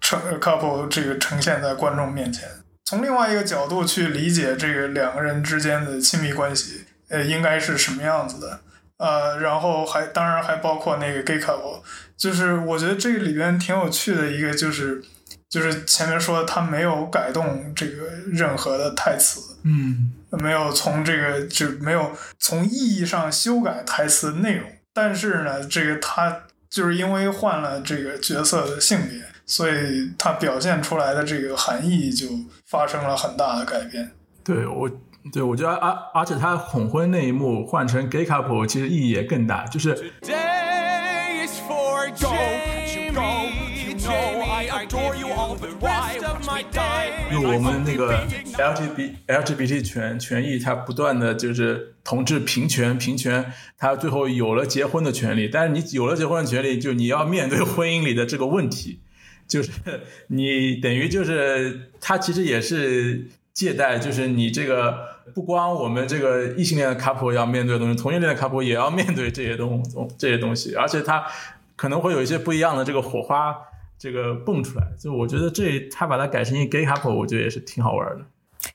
[0.00, 2.48] 呈 couple 这个呈现在观众面前，
[2.84, 8.60] 从另外一个角度去理解这个两个人之间的亲密关系，呃，应该是什么样子的，
[8.98, 11.82] 呃，然后还当然还包括那个 gay couple，
[12.16, 15.02] 就是我觉得这里边挺有趣的一个就是，
[15.48, 20.12] 就是前面说他没有改动这个任何的台词，嗯。
[20.38, 32.26] 没有从这个就没有从意义上修改台词内容，但是呢，这个他就是因为换了这个角色的性别，所以他表现出来的这个含义就
[32.66, 34.10] 发生了很大的改变。
[34.42, 34.90] 对我，
[35.32, 40.12] 对我觉得，而而且他恐婚那一幕换成 gay couple，其实意义也更大，就是。
[47.32, 48.26] 就我们那个
[48.58, 55.48] L G B L G B T 权权益，它不断的就是同志平权平权，它最后有了结婚的权利。
[55.48, 59.00] 但是你有了结婚的权利，就你要面对婚姻里的这个问题，
[59.48, 59.70] 就是
[60.26, 64.98] 你等于就是他其实也是借贷，就是你这个
[65.34, 71.24] 不光我们这个异性恋的 couple 要面对的东西，同性恋的 couple 也要面对这些东东这些东西，而且他
[71.76, 73.56] 可能会有一些不一样的这个火花。
[74.02, 78.24] 这个蹦出来，就我觉得这他把它改成一 gay couple，我觉得也是挺好玩的。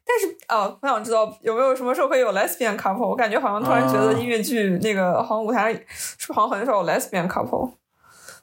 [0.06, 3.10] 但是哦，我想知道有没有什么时候会有 lesbian couple？
[3.10, 7.74] 我感觉好像突然觉得音乐剧那个好像舞台是不是好像很少有 lesbian couple？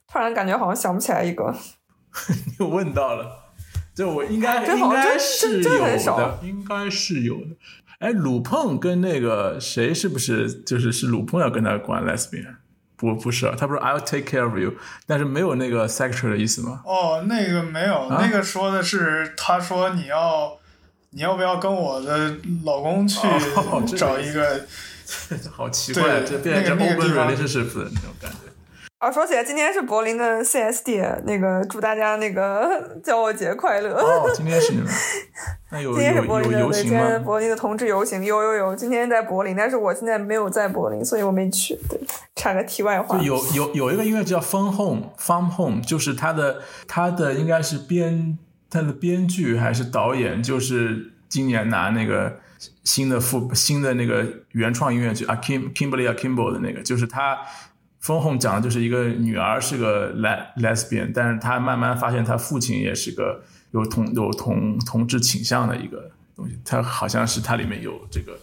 [0.06, 1.54] 突然感觉好像想不起来一个。
[2.58, 3.30] 你问到了，
[3.94, 7.56] 就我应该应该是有的，应该是有的。
[8.00, 12.56] 哎，鲁碰跟那个谁是不是就是是鲁碰要跟他关 lesbian？
[13.04, 14.74] 不不是，他不是 I'll take care of you，
[15.06, 16.82] 但是没有那个 sexual 的意思吗？
[16.84, 20.56] 哦，那个没有，那个说的是他说你要
[21.10, 23.18] 你要不要跟我的老公去
[23.96, 24.66] 找一个，
[25.52, 28.43] 好奇怪，这变成 open relationship 的那种感觉。
[29.04, 33.94] 啊，说起来，今天是柏林的 CSD，那个祝大家那个 教我节快乐。
[33.98, 34.88] 哦，今天是你们，
[35.70, 41.78] 那有今天是柏林的，对，今天柏林的同志游行，有有有，今天在柏林，但是我现在没有在柏林，所以我没去。
[41.86, 42.00] 对，
[42.34, 43.18] 插个题外话。
[43.20, 48.38] 有有有一个音乐叫《Fun Home》，Fun Home，就是他的他的应该是编
[48.70, 51.10] 他的编剧还是导演，就是。
[51.26, 52.38] 今年拿那个
[52.84, 57.36] 新的副新的那个原创音乐剧啊，Kim Kimberly Akimbo 的那个，就是他
[58.04, 68.38] 封红讲的就是一个女儿是个 les lesbian，但是她慢慢发现她父亲也是个有同有同同志倾向的一个东西，他好像是它里面有这个，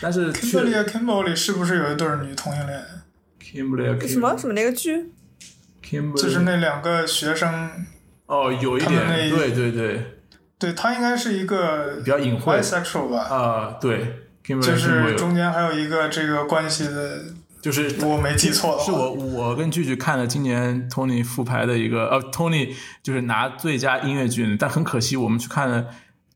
[0.00, 2.82] 但是 Kimberly 里是不是有一对女同性恋
[3.38, 5.12] ？Kimberly 什么什么那个剧
[5.84, 7.70] ？Kimberly 就是那两个学生，
[8.24, 10.06] 哦，有一点，那对对对，
[10.58, 17.24] 对他应该是一个比较隐晦 bisexual 吧，啊，对，Kimberly 就是中间还有一个这个关系的，
[17.62, 25.86] 就是我没记错的话，是我我跟聚聚看了今年 Tony 复排的一个呃 Tony 就是拿最佳音乐剧，但很可惜我们去看了，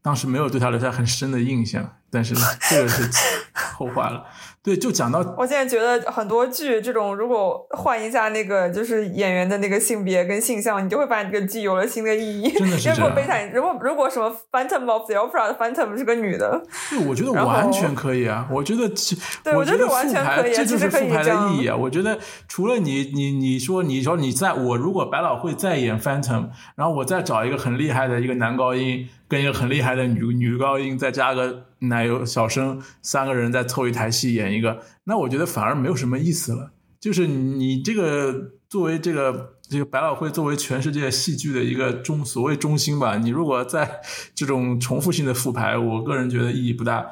[0.01, 2.35] 当时没有对他留下很深的印象，但是
[2.71, 3.11] 这个是
[3.53, 4.25] 后话了。
[4.66, 12.50] 对，就讲到我现在觉得很多剧这种，如果换一下那个就是演员的那个性别跟性向，你就会发现这个剧有了新的意义。
[12.50, 18.48] 真的是 这样悲惨，如果如果什么 Phantom of the Opera 的 Phantom 是个女的，对，我觉得完全可以啊！
[18.50, 21.76] 我觉得其， 对我觉得完全可以啊这就是复排这样的意义啊！
[21.76, 36.73] 我觉得除了你，你你说你说你在我如果百老汇再演 Phantom，然后我再找一个很厉害的一个男高音，跟一个很厉害的女女高音，再加个奶油小生，三个人再凑一台戏演一个，那我觉得反而没有什么意思了。
[36.99, 44.01] 就是你这个作为这个这个百老汇作为全世界戏剧的一个中所谓中心吧，你如果在
[44.35, 47.07] 这种重复性的复排，我个人觉得意义不大。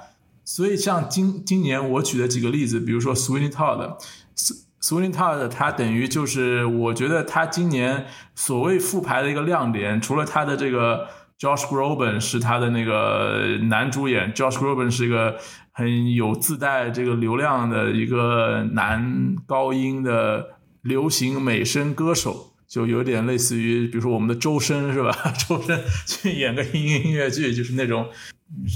[0.44, 3.96] 所以像今今年我举的几个例子，比如说 Sweeney Todd。
[4.82, 11.08] Sweeney Todd，他等于就是，我觉得他今年所谓复排的一个亮点，除了他的这个
[11.44, 15.36] Josh Groban 是他的那个男主演，Josh Groban 是一个
[15.72, 20.46] 很有自带这个流量的一个男高音的
[20.80, 25.14] 流行美声歌手，就有点类似于，比如说我们的周深是吧？
[25.46, 28.08] 周深去演个音音乐剧，就是那种。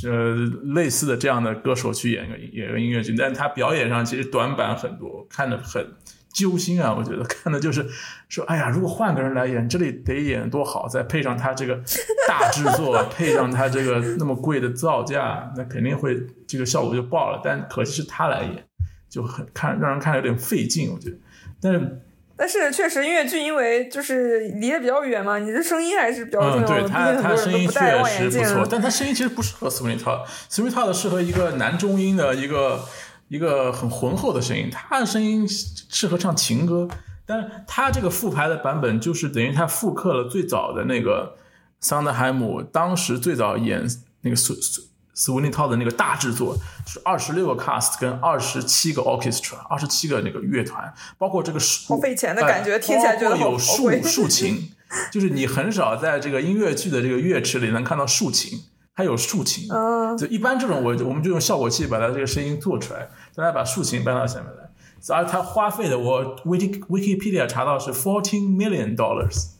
[0.05, 0.35] 呃，
[0.75, 5.87] 类似的这样的歌手去演个演个音乐剧，但他表演上其实短板很多，看着很
[6.33, 6.95] 揪心啊！
[6.97, 7.87] 我觉得 看的就是
[8.29, 11.81] 说，哎呀，如果换个人来演，这里得演多好，再配上他这个
[12.27, 17.41] 大制作， 配上他这个那么贵的造价，那肯定会这个效果就爆了。
[17.43, 18.65] 但可惜是他来演，
[19.09, 21.17] 就很看让人看着有点费劲，我觉得。
[21.61, 22.01] 但是
[22.37, 26.83] 但是确实音乐剧因为就是离得比较远嘛，你的声音还是比较重嗯，要的。
[26.83, 28.45] 对他他声音确实不。
[28.45, 32.81] 错，但他声音其实不适合 Sweeney Todd，Sweeney Todd 适合一个男中音的一个
[33.29, 36.89] 一个很浑厚的声音，他的声音适合唱情歌，
[37.25, 41.37] 但他这个复排的版本就是等于他复刻了最早的那个
[41.81, 43.87] 桑德海姆当时最早演
[44.23, 44.83] 那个苏苏。
[45.15, 54.71] 斯维尼套的那个大制作是二十六个 cast 跟二十七个 orchestra，二十七个那个乐团，包括这个好费钱的感觉哎听起来觉得有竖贵竖琴，
[55.11, 58.61] 就是你很少在这个音乐剧的这个乐池里能看到竖琴，
[58.95, 59.67] 它有竖琴。
[59.73, 63.09] 嗯，就一般这种我我们就用效果器把它这个声音做出来，
[63.39, 64.69] 大家把竖琴搬到下面来。
[65.17, 69.51] 而它花费的我 wiki Wikipedia 查到是 fourteen million dollars，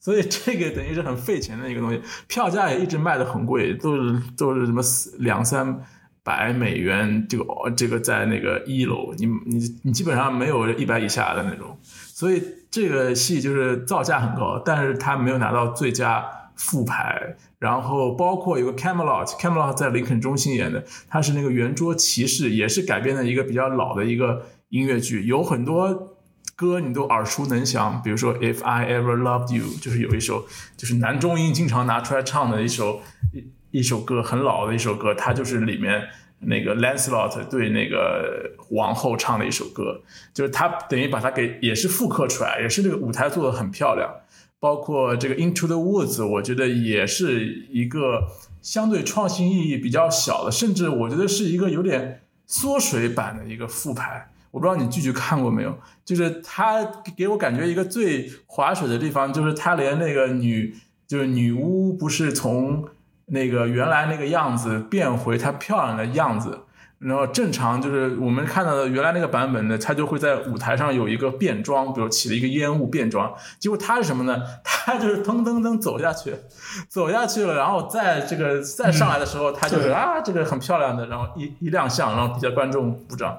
[0.00, 4.82] 所以这个等于是很费钱的一个东西，票价也一直卖的很贵，都是都是什么
[5.20, 5.84] 两三
[6.24, 7.44] 百美元，这个
[7.76, 26.18] 这个在那个一楼，你你你基本上没有一百以下的那种，所以这个戏就是造价很高，但是他没有拿到最佳复排，然后包括有个 Camelot，Camelot 在林肯中心演的，他是那个圆桌骑士，也是改编的一个比较老的一个音乐剧，有很多
[26.54, 30.44] 歌你都耳熟能详，比如说 If I Ever Loved You，就是有一首
[30.76, 33.00] 就是男中音经常拿出来唱的一首
[33.32, 36.02] 一一首歌，很老的一首歌，它就是里面。
[36.40, 40.00] 那个 Lancelot 对那个王后唱的一首歌，
[40.32, 44.08] 就是他等于把它给也是复刻出来，也是这个舞台做的很漂亮。
[44.60, 48.28] 包括这个 Into the Woods，我觉得也是一个
[48.60, 54.30] 相对创新意义比较小的，甚至我觉得是一个有点缩水版的一个复排。
[54.50, 55.78] 我不知道你剧剧看过没有？
[56.04, 56.84] 就是他
[57.16, 60.74] 给我感觉一个最划水的地方，就是他连那个女
[61.06, 62.88] 就是女巫不是从
[63.26, 66.60] 那个原来那个样子变回她漂亮的样子。
[66.98, 73.32] 然后正常就是我们看到的原来那个版本的，他就会在舞台上有一个变装，比如起了一个烟雾变装。
[73.58, 74.42] 结果他是什么呢？
[74.64, 76.34] 他就是噔噔噔走下去，
[76.88, 83.38] 走下去了，然后在这个再上来的时候，他就是啊，这个很漂亮的，然后一一亮相，然后底下观众鼓掌。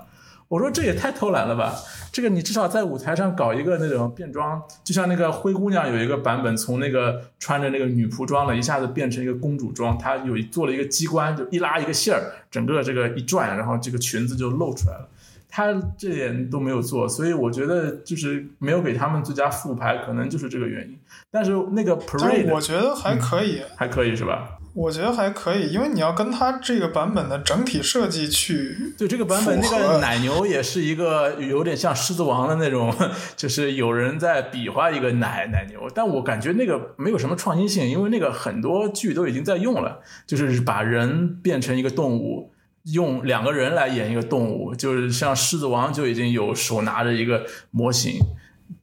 [0.50, 1.76] 我说这也太偷懒了吧！
[2.12, 15.08] 这个你至少在舞台上搞一个那种变装，就像那个灰姑娘有一个版本，从那个穿着那个女仆装的，一下子变成一个公主装，她有做了一个机关，就一拉一个线儿，整个这个一转，然后这个裙子就露出来了。
[15.52, 21.00] 他这点都没有做，所以我觉得就是没有给他们最佳复牌，可能就是这个原因。
[21.32, 24.59] 但是那个 parade 我觉得还可以，还可以是吧？
[24.74, 32.94] 我觉得还可以，因为你要跟它这个版本的整体设计去对这个版本那个奶牛也是一个有点像狮子王的那种，
[33.36, 42.54] 就是有人在比划一个奶奶牛，但我感觉那个没有什么创新性，因为那个很多剧都已经在用了，就是把人变成一个动物，
[42.94, 48.20] 用两个人来演一个动物，就是像狮子王就已经有手拿着一个模型，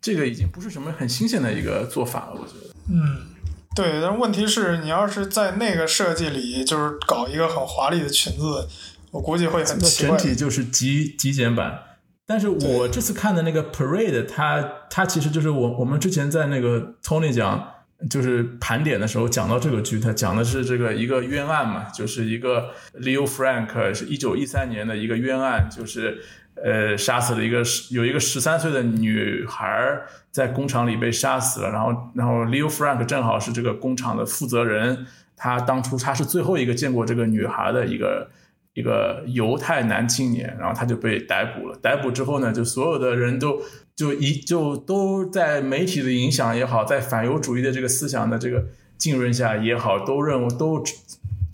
[0.01, 2.75] 这个已经不是什么很新鲜的一个做法了，我觉得。
[2.93, 3.36] 嗯。
[3.77, 8.67] 对，但问题是你要是在那个设计里，就是搞一个很华丽的裙子，
[9.11, 10.17] 我估计会很奇怪。
[10.17, 11.81] 整体就是极极简版。
[12.27, 17.75] 但是我这次看的那个 Parade，它它其实就是我我们之前在那个 Tony 讲，
[18.09, 26.25] 就是盘点的时候讲到这个剧，它讲的是这个一个冤案嘛，就是一个 Leo Frank 是一九一三年的一个冤案，就是。
[26.65, 30.01] 呃，杀死了一个有一个十三岁的女孩
[30.31, 38.31] 在工厂里被杀死了，然后然后 Leo Frank 正好是这个工厂的负责人，他当初他是最后一个见过这个女孩的一个
[38.73, 41.79] 一个犹太男青年，然后他就被逮捕了。
[41.83, 43.61] 逮捕之后呢，就所有的人都
[43.95, 48.65] 就一就都在媒体的影响也好，在反犹主义的这个思想的这个
[48.97, 50.83] 浸润下也好，都认为都。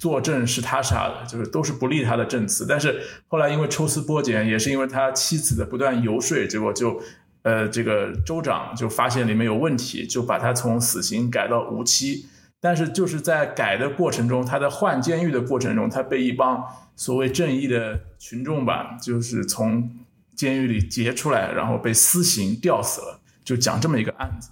[0.03, 2.67] 作证是他杀的，就是都是不利他的证词。
[2.69, 7.01] 但是后来因为抽丝剥茧，也是因为他妻子的不断游说，结果就，
[7.43, 12.27] 呃，这个州长就发现里面有问题，就把他从死刑改到无期。
[12.61, 16.65] 但是就是在改的过程中，他在换监狱的过程中，他被一帮
[16.97, 19.89] 所谓正义的群众吧，就是从
[20.35, 23.21] 监狱里劫出来，然后被私刑吊死了。
[23.45, 24.51] 就讲这么一个案子。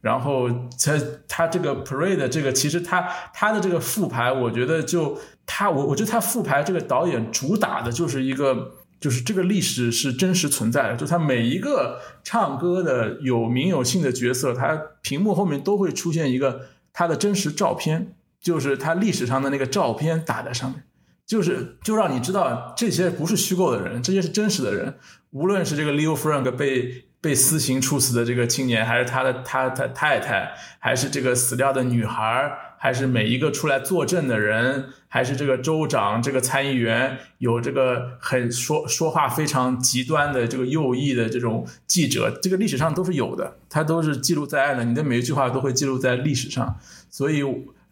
[0.00, 20.84] 然后他他这个 parade 这个其实他他的这个复排，我觉得就他我我觉得他复排这个导演主打的就是一个就是这个历史是真实存在的，就他每一个唱歌的有名有姓的角色，他屏幕后面都会出现一个他的真实照片，就是他历史上的那个照片打在上面，
[21.26, 24.94] 就是就让你知道这些不是虚构的人，这些是真实的人，
[25.30, 27.05] 无论是这个 Leo Frank 被。
[27.20, 44.84] 被私刑处死的这个青年，还是他的他他太太，还是这个死掉的女孩，还是每一个出来作证的人，还是这个州长、这个参议员，有这个很说说话非常极端的这个右翼的这种记者，这个历史上都是有的，他都是记录在案的。
[44.84, 46.78] 你的每一句话都会记录在历史上，
[47.10, 47.42] 所以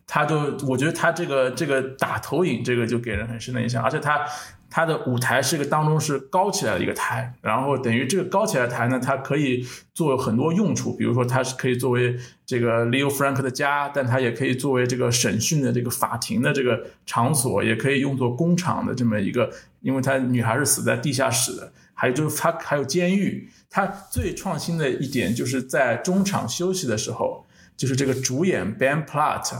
[0.06, 4.20] 他就我觉得他这个这个打投影，这个就给人很深的印象，而且他。
[4.76, 9.64] 它的舞台是个当中是高起来的一个台，然后等于这个高起来的台呢，它可以
[9.94, 19.48] 做很多用处，比如说它是可以作为这个 Leo Frank 的家，但它也可以作为这个审讯的这个法庭的这个场所，也可以用作工厂的这么一个，
[19.80, 23.48] 因为他女孩是死在地下室的，还有就是它还有监狱。
[23.70, 27.46] 它最创新的一点就是在中场休息的时候，
[27.76, 29.52] 就是这个主演 Ben Platt，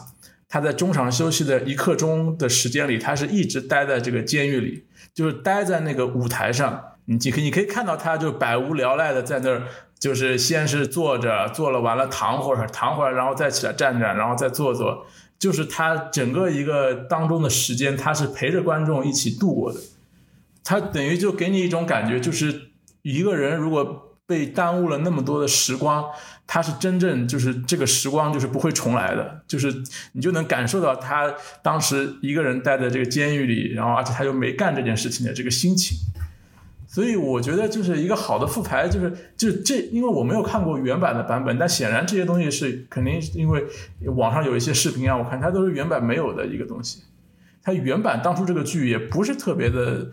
[0.48, 4.82] 他在中场休息的一刻钟的时间里，他是一直待在这个监狱里。
[5.14, 9.62] 就是待在那个舞台上，你可你可以看到他就百无聊赖的在那儿，
[9.98, 15.06] 就是先是坐着，坐了完了躺会儿，躺会儿，然后再起来站站，然后再坐坐，
[15.38, 19.78] 就是他整个一个当中的时间，他是陪着观众一起度过的。
[20.64, 22.70] 他等于就给你一种感觉，就是
[23.02, 26.04] 一个人如果被耽误了那么多的时光。
[26.46, 29.72] 他是真正就是这个时光就是不会重来的，就是
[30.12, 35.96] 你就能感受到他当时一个人待在这个监狱里，然后而且他又没干这件事情的这个心情。
[36.86, 43.64] 所以我觉得就是一个好的复排，就是就这，因为我没有看过原版的版本，但显然这些东西是肯定因为
[44.14, 47.02] 网上有一些视频啊，我看它都是原版没有的一个东西。
[47.62, 50.08] 它原版当初这个剧也不是特别的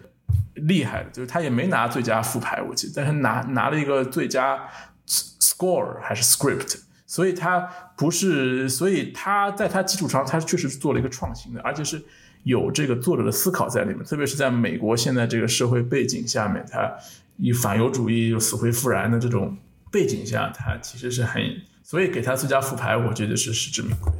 [0.55, 4.59] 厉害的，就是他也没拿最佳复排，我记得，但是拿拿了一个最佳。
[5.07, 7.59] score 还是 script，所以他
[7.97, 12.01] 不是，所以他在他基础上，他确实是做了一个创新的，而且是
[12.43, 14.03] 有这个作者的思考在里面。
[14.03, 16.91] 特别是在美国现在这个社会背景下面，他
[17.37, 19.57] 以反犹主义死灰复燃的这种
[19.91, 21.43] 背景下，他其实是很，
[21.83, 24.19] 所以给他最佳复排，我觉得是实至名归的。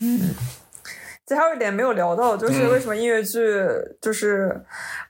[0.00, 0.34] 嗯，
[1.26, 3.40] 其实还有一点没有聊到，就是为什么音乐剧
[4.00, 4.60] 就是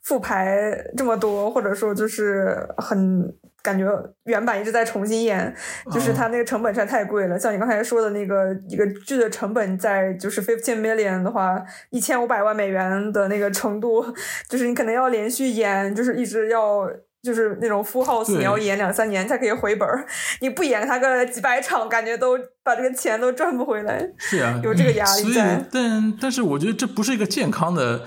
[0.02, 3.34] 复排这么多，或者说就是很。
[3.64, 3.86] 感觉
[4.24, 5.54] 原版一直在重新演，
[5.90, 7.38] 就是它那个成本实在太贵了。
[7.38, 11.58] 像你刚才说的那个一个剧的成本，在就是 fifteen million 的话，
[11.88, 14.04] 一千五百万美元的那个程度，
[14.50, 16.86] 就是你可能要连续演，就是一直要
[17.24, 20.06] 就是那种 full house，你要演两三年才可以回本儿。
[20.40, 24.06] 你不演他个几百场，感觉都把这个钱都赚不回来。
[24.18, 25.66] 是啊，有这个压力在。
[25.72, 28.04] 但但是我觉得这不是一个健康的。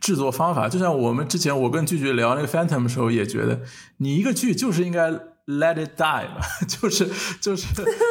[0.00, 3.60] 制作方法就像我们之前我跟拒绝聊那个 Phantom 的时候，也觉得
[3.98, 5.10] 你一个剧就是应该
[5.58, 7.08] Let it die 吧， 就是
[7.40, 7.66] 就是，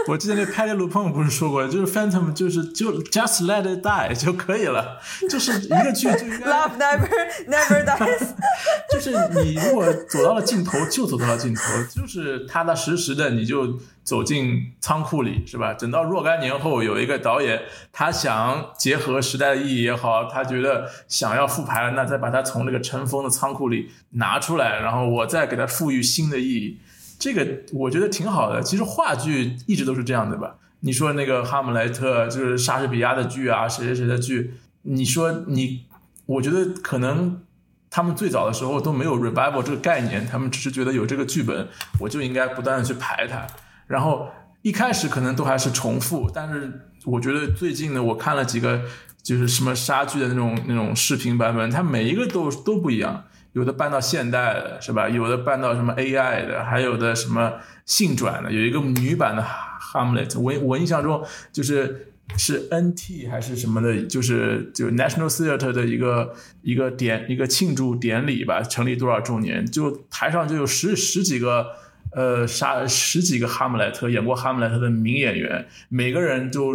[0.07, 7.07] 我之前那 Patty Lupone 不是说过，就是 Phantom 就是就 Just Let it die 就可以了，就是一个剧就应该 Love never
[7.47, 8.27] never dies，
[8.91, 9.11] 就是
[9.41, 15.73] 你如果走到了尽头就走到了尽头，就是踏踏实实的你就走进仓库里是吧？
[15.73, 17.61] 等到若干年后有一个导演
[17.93, 26.79] 他想结合时代的意义也好，他觉得想要复牌了，那再把它从那个尘封的仓库里拿出来，然后我再给它赋予新的意义。
[27.19, 28.63] 这个我觉得挺好的。
[28.63, 30.55] 其实话剧一直都是这样的吧？
[30.79, 34.53] 你说那个《哈姆雷特》就是莎士比亚的剧啊，谁谁谁的剧？
[34.83, 35.85] 你说你，
[36.25, 37.41] 我觉得可能
[37.89, 41.67] 他们最早的时候都没有 revival 这个概念，他们只是觉得有这个剧本，
[41.99, 43.45] 我就应该不断的去排它。
[43.87, 44.29] 然后
[44.61, 46.71] 一开始可能都还是重复，但是
[47.03, 48.81] 我觉得最近呢，我看了几个
[49.21, 53.25] 就是什么杀剧的那种那种视频版本，它每一个都都不一样。
[53.59, 55.09] 有的搬到现代的，是吧？
[55.09, 57.55] 有的搬到什么 AI 的，还有的什么
[57.85, 58.49] 性转的。
[58.49, 59.45] 有一个女版的
[59.91, 71.67] Hamlet，我我印象中就是是 NT 还是什么的，就是就 National Theatre 的一个一个典一个庆祝典礼吧，成立多少周年，就台上就有十十几个
[72.15, 76.73] 呃杀十几个哈姆莱特演过哈姆莱特的名演员，每个人就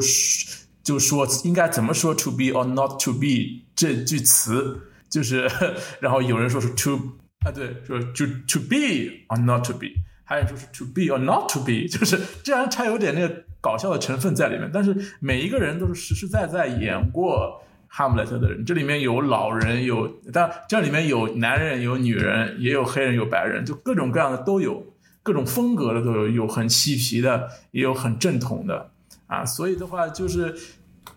[0.82, 4.90] 就说应该怎么说 to be or not to be 这句词。
[5.14, 5.48] 就是，
[6.00, 6.98] 然后有人说是 to
[7.46, 9.86] 啊，对，说就 to be or not to be，
[10.24, 14.68] 还有人说是 to be or not to be， 就是这样，它有点那个搞笑的成分在里面。
[14.74, 24.84] 但是每一个人都是实实在在演过哈姆雷特的人，这里面有老人，有，但这里面有男人，有女人，也有黑人，有白人，就各种各样的都有，
[25.22, 28.90] 各种风格的都有，有很嬉皮的，也有很正统的，
[29.28, 30.52] 啊，所以的话就是。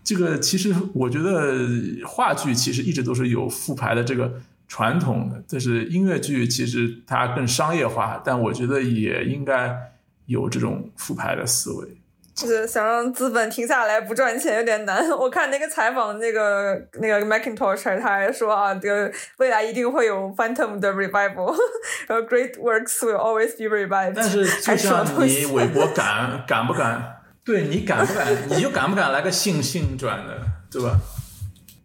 [0.08, 1.68] 这个其实，我觉得
[2.06, 4.32] 话剧其实一直都是有复排的这个
[4.66, 9.76] 传统的，但是音乐剧其实它更商业化，但我觉得也应该
[10.24, 11.86] 有这种复排的思维。
[12.34, 15.10] 就是想让资本停下来不赚钱有点难。
[15.10, 21.54] 我看那个采访，那个那个 Macintosh 他还说啊，这个未来一定会有 Phantom 的 revival，
[22.08, 24.14] 然后 Great works will always be revived。
[24.14, 27.17] 但是就像你韦伯敢敢不敢？
[27.48, 28.26] 对你敢不敢？
[28.50, 30.38] 你就敢不敢来个性性转的，
[30.70, 31.00] 对吧？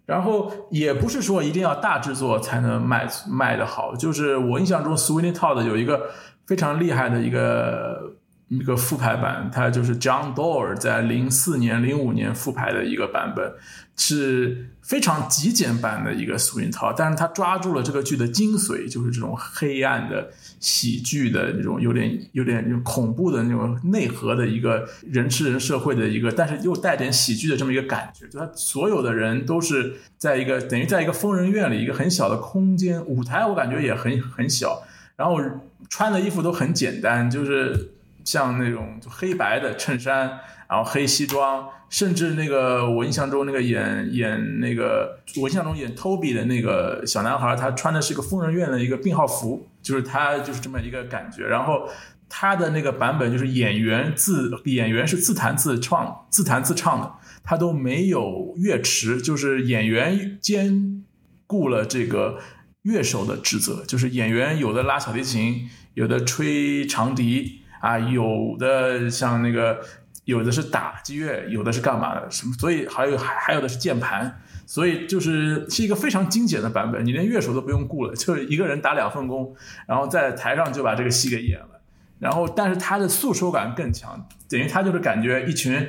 [0.06, 6.10] 然后也不是说一定要大制作才能卖卖的好，就是我印象中 Sweeney Todd 有一个
[6.46, 8.12] 非常厉害的一个
[8.48, 13.54] 一个复排版，它就是 John Doerr 在零四年、零五年复排的一个版本。
[13.96, 28.28] 是非常极简版的一个 Swing 套，但是他抓住了这个剧的精髓，就是这种黑暗的喜剧的那种有点有点那种恐怖的那种内核的一个人吃人社会的一个，但是又带点喜剧的这么一个感觉。
[28.28, 34.82] 就他所有的人都是在一个等于在一个疯人院里一个很小的空间，舞台我感觉也很很小，
[35.16, 35.40] 然后
[35.88, 37.93] 穿的衣服都很简单，就是
[38.24, 40.40] 像那种黑白的衬衫。
[40.70, 51.44] 然后黑西装，甚至那个我印象中那个演演那个我印象中演 Toby 的那个小男孩，他穿的是个疯人院的一个病号服，就是他就是这么一个感觉。
[51.44, 51.88] 然后
[52.28, 57.12] 他的那个版本就是演员自演员是自弹自唱自弹自唱的，
[57.44, 61.04] 他都没有乐池，就是演员兼
[61.46, 62.40] 顾了这个
[62.82, 69.80] 乐手的职责，就是演员有的拉小提琴，有的吹长笛啊，有的像那个。
[70.26, 72.32] 有的是打击乐，有的是干嘛的？
[72.32, 72.54] 什么？
[72.54, 79.54] 所以还有还还有的是键盘，所以就是是一个非常精简的版本，你连乐手都不用雇了，就是一个人打两份工，
[79.86, 81.82] 然后在台上就把这个戏给演了。
[82.20, 85.86] 然后，但是他的诉说感更强，等于他就是感觉一群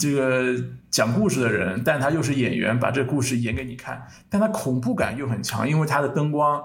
[0.00, 0.52] 这个
[0.90, 6.60] 讲故事的人，但他又是演员，把这故事演给你看，但他恐怖感又很强，因为他的灯光，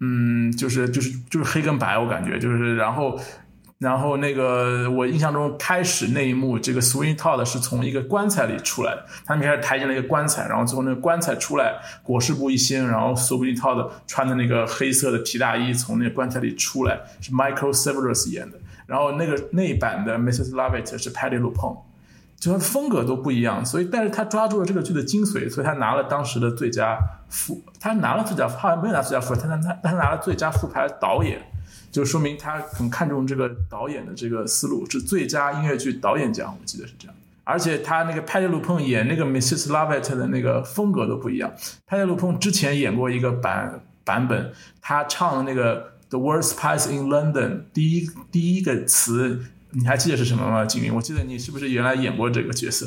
[0.00, 3.20] 嗯，就是就是就是黑跟白，我感觉就是，然后。
[3.80, 20.50] 然后那个我印象中开始那一幕，这个 Swing Todd 是从一个棺材里出来的，他们开始抬进了一个棺材，然后最后那个棺材出来，裹尸布一掀，然后 Swing Todd 穿的那个黑色的皮大衣从那个棺材里出来，是 Michael Severus 演的，然后那个那一版的 Mrs.
[20.50, 21.78] Lovett 是 Patty Lupone，
[22.38, 26.98] 就他的风格都不一样，所以但是他抓住了这个剧的精髓，所以他拿了当时的最佳
[27.30, 31.40] 副，他拿了最佳，好像没有拿最佳副，他他他他拿了最佳副牌导演。
[31.90, 37.14] 就说明他很看重这个导演的这个思路，是最佳音乐剧导演奖，我记得是这样。
[37.42, 39.68] 而且他那个 Patty Lupone 演那个 Mrs.
[39.70, 41.52] Lovett 的那个风格都不一样。
[41.88, 50.64] Patty Lupone 之前演过一个版版本，他唱的那个 The Worst Place in London 第一第一个词，你还记得是什么吗？
[50.64, 52.86] 景云，我记得你是不是原来演过这个角色？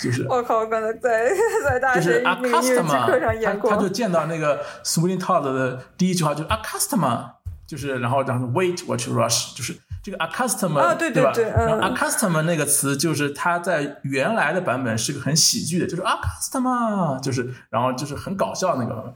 [0.00, 1.30] 就是我靠，我刚才在
[1.64, 3.70] 在大学音乐剧课上演过。
[3.70, 7.30] 他就见到那个 Sweeney Todd 的第一句话就是 A customer。
[7.66, 11.32] 就是，然后然后 wait what you rush，就是这个 accustom 啊，对对吧？
[11.32, 19.14] 对，然后 accustom 那个词就是它在原来的版本是个很喜剧的，就是 accustom，就是然后就是很搞笑那个。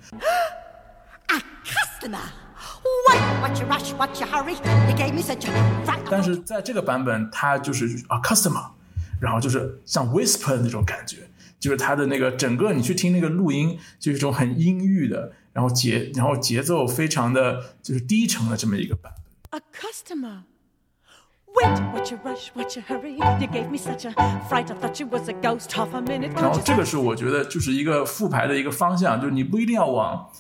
[2.01, 2.19] Customer.
[3.11, 4.55] Wait, watch your rush, watch your hurry.
[4.89, 5.53] You gave me such a
[5.85, 6.01] fright.
[6.11, 8.71] 但是在这个版本，它就是 a customer，
[9.21, 11.19] 然后就是像 whisper 那种感觉，
[11.61, 19.13] 就是它的那个整个你去听那个录音，就是一种很阴郁的，然后节然后节奏非常的就是低沉的这么一个版
[19.51, 19.61] 本。
[19.61, 20.43] A customer.
[21.55, 23.15] Wait, watch your rush, watch your hurry.
[23.41, 24.13] You gave me such a
[24.49, 24.71] fright.
[24.71, 25.73] I thought you was a ghost.
[25.73, 26.33] Half a minute.
[26.35, 30.31] 然后 you 这个是我觉得就是一个复排的一个方向，就是你不一定要往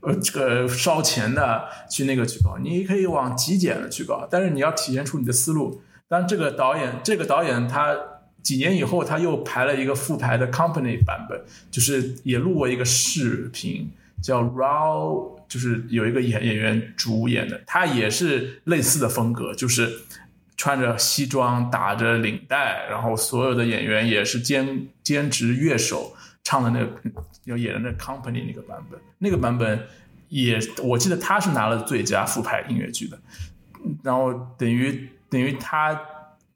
[0.00, 5.80] 呃这个烧钱的去那个去搞，你也可以往极简的去搞，但是你要体现出你的思路。
[6.08, 7.96] 当，这个导演这个导演他
[8.42, 11.40] 几年以后他又排了一个复排的 company 版本，
[11.70, 13.90] 就是也录过一个视频
[14.26, 20.00] 叫 Raw，就是有一个演演员主演的，他也是类似的风格，就是。
[20.58, 26.90] 穿着西装，打着领带，然后所有的演员也是兼兼职乐手唱的那个
[27.44, 29.86] 要演的那 company 那个版本，那个版本
[30.30, 33.18] 也我记得他是拿了最佳复排音乐剧的，
[34.02, 36.00] 然后等于等于他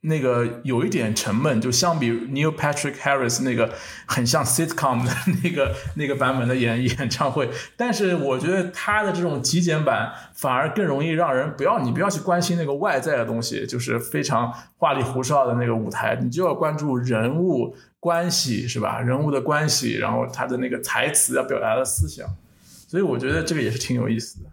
[0.03, 3.75] 那个有一点沉闷，就相比 Neil Patrick Harris 那个
[4.07, 19.01] 很像 sitcom 的那个那个版本的演演唱会，但是我觉得他的这种极简版反而更容易让人不要你不要去关心那个外在的东西，就是非常花里胡哨的那个舞台，你就要关注人物关系是吧？
[19.01, 22.27] 人物的关系，然后他的那个台词要表达的思想，
[22.89, 24.47] 所以我觉得这个也是挺有意思的。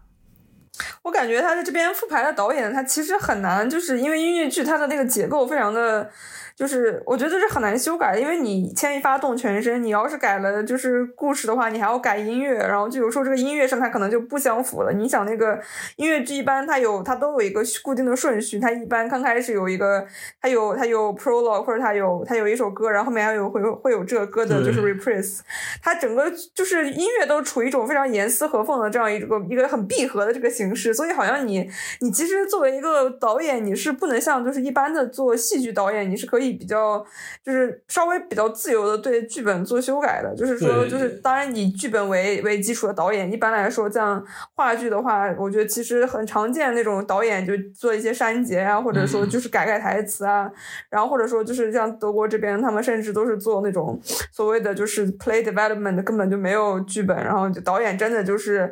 [1.03, 6.09] 我感觉他在这边复排的导演，他其实很难，就是因为音乐剧它的那个结构非常的，
[6.57, 14.91] 就是我觉得这是很难修改的，因为你牵一发动全身，你要是改了就是故事的话，你还要改音乐，然后就有时候这个音乐上它可能就不相符了。
[14.91, 15.59] 你想那个
[15.97, 20.03] 音乐剧一般它有它都有一个固定的顺序，它一般刚开始有一个
[20.41, 25.41] 它有它有 prologue 或者它有它有一首歌，然后后面还有会有会有这个歌的就是 reprise，
[25.83, 31.69] 它整个就是音乐都处于一种非常严丝合缝的这样一个一个很闭合的这个形式，所以好像你
[32.01, 37.05] 你其实作为一个导演，你是不能像就是一般的做戏剧导演，你是可以比较
[37.43, 44.23] 就是稍微比较自由的对剧本做修改的，就是说就是当然以剧本为为基础的导演，一般来说像
[44.53, 50.49] 话剧的话，我觉得其实很常见那种导演就做一些删节啊，或者说就是改改台词啊，
[50.89, 53.99] 然后或者说就是像德国这边，他们甚至都是做那种
[54.31, 58.71] 所谓的就是 play development，根本就没有剧本，然后就导演真的就是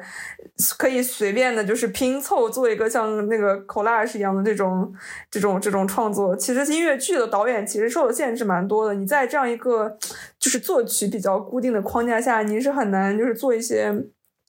[0.78, 4.94] 可以随便的，就是拼凑做一个像那个 collage 一样的这种
[5.30, 6.36] 这种这种创作。
[6.36, 9.98] 其实音乐剧的导演其实受的限制蛮多的，你在这样一个
[10.40, 13.94] 就是作曲比较固定的框架下，你是很难就是做一些。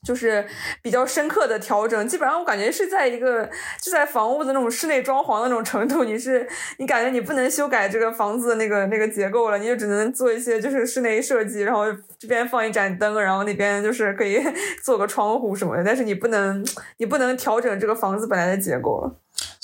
[0.07, 0.45] 就是
[0.83, 3.45] 比较深刻的调整，基本上我感觉是在一个
[3.83, 6.47] 就在房屋的那种室内装潢的那种程度，你是
[6.79, 11.87] 你感觉你不能修改这个房子的那个那个结构了，你就只能做一些就是室内设计，然后
[12.21, 14.41] 这边放一盏灯，然后那边就是可以
[14.85, 16.65] 做个窗户什么的，但是你不能
[16.99, 19.13] 你不能调整这个房子本来的结构了。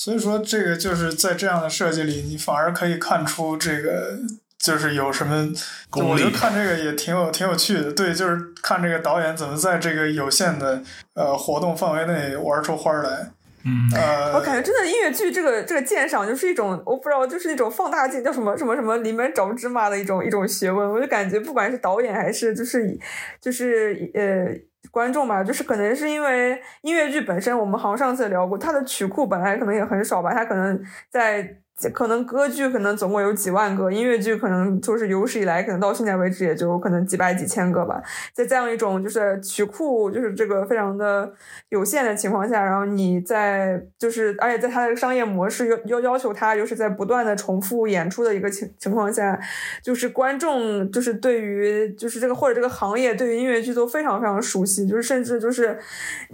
[0.03, 4.19] 所以说，这个就是在这样的设计里，你反而可以看出这个
[4.59, 5.49] 就是有什么。
[5.93, 10.83] 我觉得看这个也挺有挺有趣的，对，就是看这个导演怎么在这个有限的
[11.15, 13.31] 呃活动范围内玩出花儿来。
[13.65, 20.91] 嗯，呃，我感觉真的音乐剧这个这个鉴赏就是一种我不知道，就是一种放大镜，叫什么什么什么里面找芝麻的一种一种学问。
[20.91, 22.99] 我就感觉不管是导演还是就是
[23.41, 24.53] 就是呃
[24.93, 30.81] 观众吧，就是可能是因为音乐剧本身，我们好像上次聊过，它的曲库本来可能也很少吧，它可能
[31.11, 31.62] 在。
[31.93, 38.01] 可能歌剧可能总共有几万个，音乐剧可能就是有史以来可能到现在为止也就可能几百几千个吧。
[38.33, 41.33] 在这样一种就是曲库就是这个非常的
[41.71, 49.37] 有限的情况下，然后你在就是而且在它的商业模式要要要求它就是在不断的重复演出的一个情情况下，
[49.83, 55.77] 就是观众就是对于就是这个或者这个行业对于音乐剧都非常非常熟悉，就是甚至就是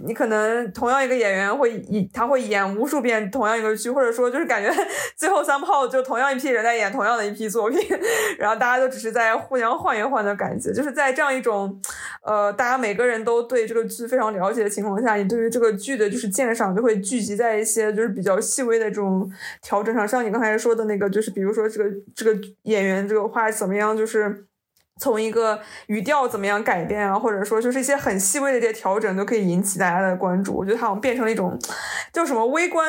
[0.05, 4.69] 你可能同样一个演员会以他会演无数遍同样一个剧，或者说就是感觉
[5.17, 7.79] 最 最后三炮就同样一批人在演同样的一批作品，
[8.39, 11.79] 然后大家都只是在互相换一换的感觉，就是在这样一种
[12.23, 24.48] 呃大家每个人都对这个剧非常了解的情况下，你对于这个剧的就是鉴赏就会聚集在一些就是比较细微的这种调整上，像你刚才说的那个，就是比如说这个这个演员这个话怎么样，就是。
[24.99, 30.53] 从一个语调怎么样改变啊，或者说就是一些很细微的一些调整，都可以引起大家的关注。
[30.53, 31.57] 我觉得它好像变成了一种
[32.11, 32.85] 叫什么微观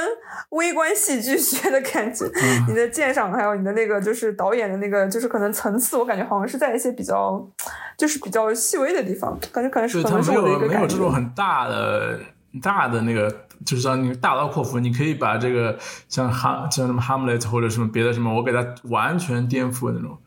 [0.51, 2.27] 微观戏剧学的感觉。
[2.27, 7.49] 嗯你的鉴赏还有你的那个就是导演的那个就是可能层次，我感觉好像是在一些比较
[7.97, 10.87] 就是比较细微的地方，感觉可能是可能是我的一有没有。
[10.87, 12.19] 这种很大的
[12.61, 13.31] 大的那个
[13.65, 20.19] 就是让你大刀阔斧，你可以把这个像哈像什么哈姆雷特或者什么别的什么，我给它完全颠覆的那种。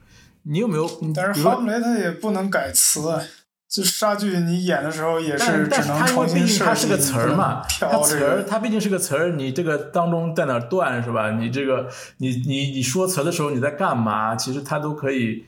[0.43, 0.89] 你有没有？
[1.15, 3.21] 但是哈姆雷特也不能改词啊。
[3.69, 6.63] 就杀剧，你演的时候也是只能重新设计。
[6.63, 11.31] 它是个词儿嘛，它词儿，它毕竟是个词儿，你这个当中在哪断是吧？
[11.31, 14.35] 你这个，你你你说词的时候你在干嘛？
[14.35, 15.45] 其实它都可以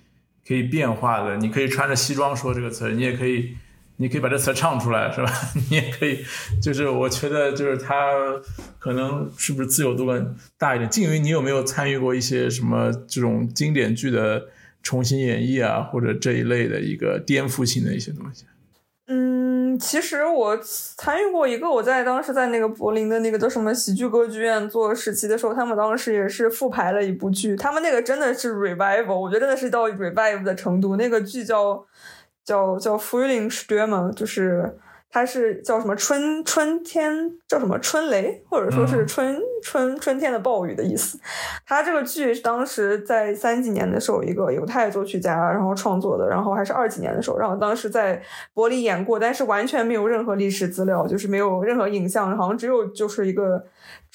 [0.47, 1.37] 可以变化的。
[1.37, 3.55] 你可以穿着西装说这个词儿，你也可以，
[3.97, 5.31] 你可以把这词唱出来是吧？
[5.69, 6.25] 你也可以，
[6.59, 7.93] 就是我觉得就是它
[8.79, 10.89] 可能是不是自由度更大一点？
[10.89, 14.45] 静云，你有没有参与过一些什么这种经典剧的？
[14.85, 18.45] 重新演绎啊，或者这一类的一个颠覆性的一些东西。
[19.07, 30.95] 嗯，其实我参与过一个，我在当时在那个柏林的那个叫什么喜剧歌剧院做实习的时候，他们当时也是复排了一部剧，他们那个真的是 revival，我觉得真的是到 revival 的程度。
[30.95, 31.85] 那个剧叫
[32.45, 34.77] 叫叫 Frühling Stürme，就是。
[35.15, 41.17] 它是叫什么春春天叫什么春雷，或者说是春春春天的暴雨的意思。
[41.65, 48.21] 它这个剧当时在三几年的时候，一个犹太作曲家然后创作的，然后还是二几年的时候，然后当时在
[48.53, 53.65] 柏林演过，但是完全没有任何历史资料，就是没有任何影像，好像只有就是一个。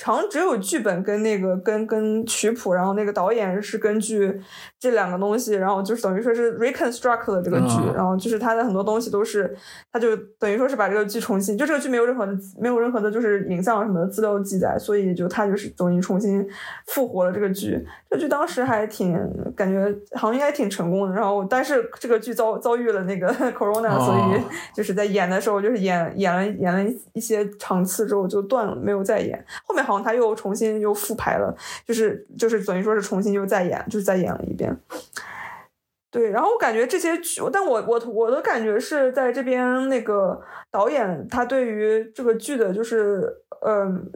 [0.02, 4.40] 常只有剧本跟那个跟跟曲谱，然后那个导演是根据
[4.78, 9.54] 这两个东西，然后就是等于说是 reconstruct 的这个剧，然后就是他的很多东西都是，
[9.92, 16.46] 他就等于说是把这个剧重新，就这个剧没有任何的没有任何的就是影像什么的资料记载，所以就他就是等于重新
[16.86, 17.86] 复活了这个剧。
[18.10, 19.16] 这剧当时还挺
[19.56, 19.86] 感觉
[20.18, 24.42] 好像应该挺成功的，然后但是这个剧遭遭遇了那个 corona，所以
[24.74, 29.42] 就是在演的时候就是演演了演了一些场次之后就断了，没有再演。
[29.64, 31.56] 后面好像他又重新又复排了，
[31.86, 34.76] 就是就是等于说是重新又再演，就是再演了一遍。
[36.10, 43.32] 对，然后我感觉这些剧，但我我我的感觉是在这边那个导演他对于这个剧的，就是
[43.64, 44.10] 嗯，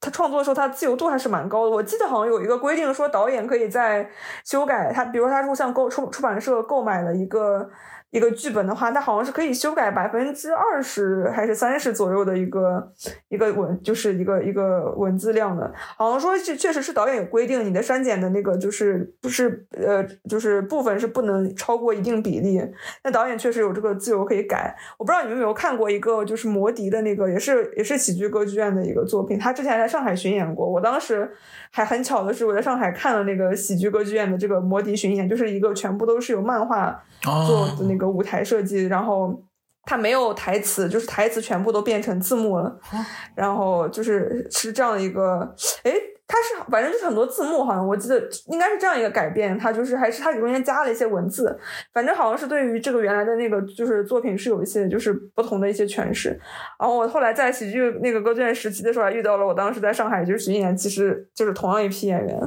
[0.00, 1.70] 他创作的时候他自由度还是蛮高的。
[1.70, 4.08] 我记得好像有一个规定说，导演可以在
[4.44, 7.70] 修改他，比如说他说像购出出版社购买了一个。
[8.10, 12.90] 一个剧本的话，它好像是可以修改百分之二十还是三十左右的一个
[13.28, 15.70] 一个文，就是一个一个文字量的。
[15.76, 22.58] 好像说这确实是导演有规定，你的删减的那个就是不是呃就是部分是不能超过一定比例。
[23.04, 24.74] 那导演确实有这个自由可以改。
[24.96, 29.38] 我不知道你们有没有看过一个就是摩笛的那个，也是也是喜剧歌剧院的一个作品。
[29.38, 31.30] 他之前在上海巡演过，我当时
[31.70, 37.04] 还很巧的是我在上海看了那个喜剧歌剧院的这个摩笛巡演，就是一个全部都是有漫画
[37.46, 37.97] 做的那。
[37.97, 39.42] 个舞台设计，然后
[39.84, 42.78] 它没有台词，就是台词全部都变成字幕了，
[43.34, 45.40] 然后就是是这样的一个，
[45.82, 45.92] 哎，
[46.26, 51.58] 它是反正就是很多字幕，好像我记得应该是这样一个改变，它就是还是它中间加了一些文字，
[51.94, 56.38] 反正好像是对于这个原来的那个就是作品是有一些就是不同的一些诠释。
[56.78, 62.38] 然后我后来在喜剧那个歌剧院时期的时候，还遇到了我当时在上海就是巡演，其实就是同样一批演员，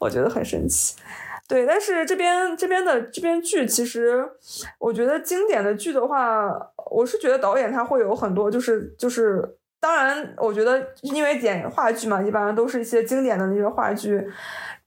[0.00, 0.96] 我觉得很神奇。
[1.48, 4.28] 对，但是这边这边的这边剧，其实
[4.78, 6.50] 我觉得经典的剧的话，
[6.90, 14.26] 我是觉得导演他会有很多，就是就是，当然，我觉得因为演话剧嘛，一般都是一些经典的那些话剧。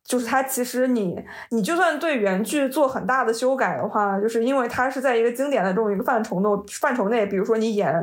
[0.09, 7.93] 就是它，其实你你就算对原剧做很大的修改的话，就是因为它是在一个经典的这种一个范畴的范畴内，比如说你演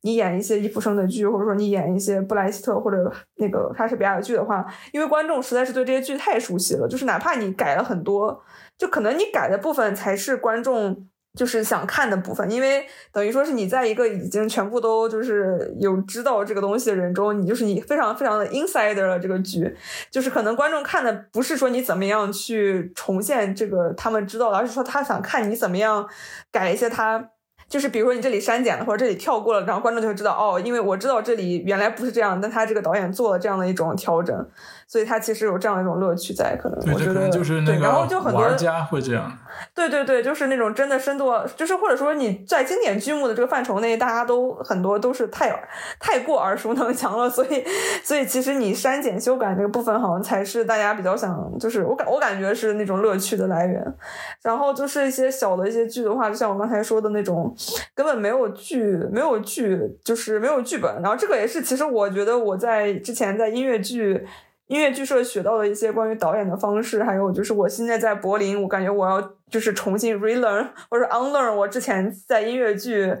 [0.00, 8.42] 你演一些伊福生的剧，或者说你演一些布莱希特或者那个莎士比亚的剧的话，因为观众实在是对这些剧太熟悉了，就是哪怕你改了很多，
[8.78, 11.09] 就可能你改的部分才是观众。
[11.34, 19.76] 就是想看的部分，因为等于说是你在一个已经全部都就是有知道这个东西的人中，你就是你非常非常的 insider 了这个局，
[20.10, 26.08] 就是可能观众看的不是说你怎么样去重现这个他们知道的，而是说他想看你怎么样
[26.50, 27.30] 改一些他。
[27.70, 34.44] 就是比如说你这里删减了，或者这里跳过了，然后观众就会知道哦，因为我知道这里原来不是这样，但他这个导演做了这样的一种调整，
[34.88, 39.32] 所以他其实有这样一种乐趣在，可能我觉得就是对，然后就很多玩家会这样，
[39.72, 45.56] 对对对，就是那种真的深度，就是或者说你在经典剧目的这个范畴内，大家都很多都是太
[46.00, 47.64] 太过耳熟能详了，所以
[48.02, 53.94] 所以其实你删减修改这个部分，好像才是大家比较想，就是我感我感觉是那种乐趣的来源，
[54.42, 57.54] 然后就是一些小的一些剧的话，就像我刚才说的那种。
[57.94, 61.00] 根本没有剧，没有剧，就是没有剧本。
[61.02, 64.26] 然后这个也是，其实我觉得我在之前在音乐剧、
[64.66, 73.14] 音乐剧社学到的一些关于导演的方式，还有就是我现在在柏林，我感觉我要就是重新 relearn 或者 unlearn 我之前在音乐剧、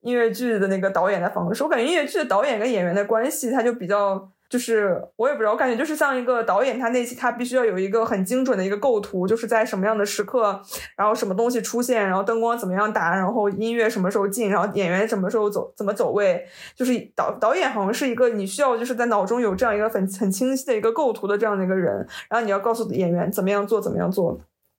[0.00, 1.62] 音乐剧的那个导演的方式。
[1.62, 10.60] 我感觉音乐剧的导演跟演员的关系，他就比较就是我也不知道，我感觉就是像一个导演，他那期他必须要有一个很精准的一个构图，就是在什么样的时刻，
[10.96, 21.94] 然后什么东西出现，然后灯光怎么样打，然后音乐什么时候进，然后演员什么时候走，怎么走位，就是导导演好像是一个你需要就是在脑中有这样一个很很清晰的一个构图的这样的一个人，
[22.30, 24.38] 然后你要告诉演员怎么样做，怎么样做。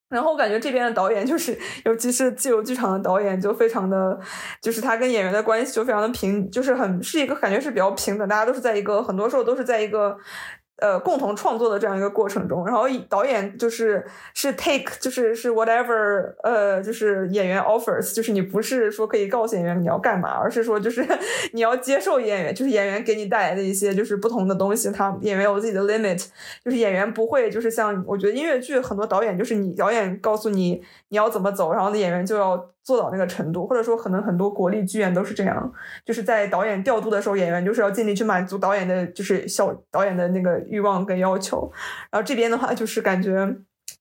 [0.10, 4.20] 然后我感觉这边的导演就是，尤其是自由剧场的导演，就非常的，
[4.62, 10.18] 就是他跟演员的关系就非常的平，就是很是一个感觉是比较平等，大家都是在一个很多时候都是在一个。
[10.82, 21.06] 呃，共同创作的这样一个过程中，然后导演就是是 take，就是是 whatever，呃，就是演员 offers，就是你不是说可以告诉演员你要干嘛，而是说就是
[21.54, 26.26] 你要接受演员，就是演员给你带来的一些就是不同的东西，他演员有自己的 limit，
[26.64, 32.70] 就是演员不会就是像我觉得音乐剧很多导演就是你导演告诉你你要怎么走，然后那演员就要。
[32.84, 35.72] 做到那个程度，或者说可能很多国立剧院都是这样，
[36.06, 41.72] 就是在导演调度的时候，演员就是要尽力去满足导演的，就是小导演的那个欲望跟要求。
[42.12, 43.56] 然后这边的话，就是感觉。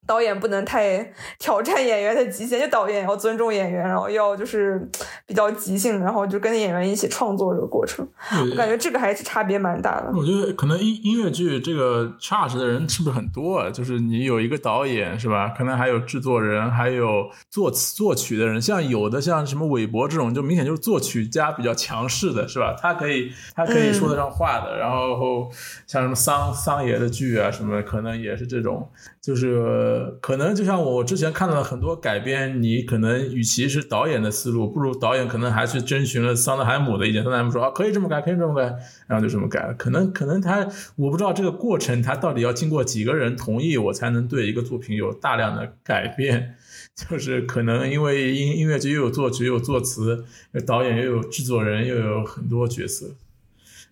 [0.08, 4.90] 导演不能太挑战演员的极限，就导演要尊重演员，然后要就是
[5.26, 8.08] 比较即兴，然后就跟演员一起创作这个过程。
[8.50, 10.10] 我感觉这个还是差别蛮大的。
[10.16, 13.68] 我觉得可能音音乐剧这个 charge 的人是不是很多啊？
[13.68, 15.50] 就是你有一个导演是吧？
[15.50, 18.62] 可能还有制作人，还有作词作曲的人。
[18.62, 22.74] 像有的像什么韦伯这种，就明显就是作曲家比较强势的是吧？
[22.80, 24.78] 他可以他可以说得上话的。
[24.78, 25.50] 然后
[25.86, 28.88] 像什么桑桑爷的剧啊什么，可能也是这种，
[29.28, 30.16] 就是。
[30.20, 37.22] 可能就像我之前看到了很多改编，你可能与其是导演的思路，不如导演可能还去征询了桑德海姆的意见。
[37.22, 38.62] 桑德海姆说啊，可以这么改，可以这么改，
[39.06, 39.74] 然后就这么改了。
[39.74, 40.66] 可能可能他
[40.96, 46.54] 我不知道这个过程，他到底要经过几个人同意，我才能对一个作品有大量的改变。
[47.08, 50.24] 就是可能因为音音乐剧又有作曲又有作词，
[50.66, 53.06] 导演又有制作人，又有很多角色。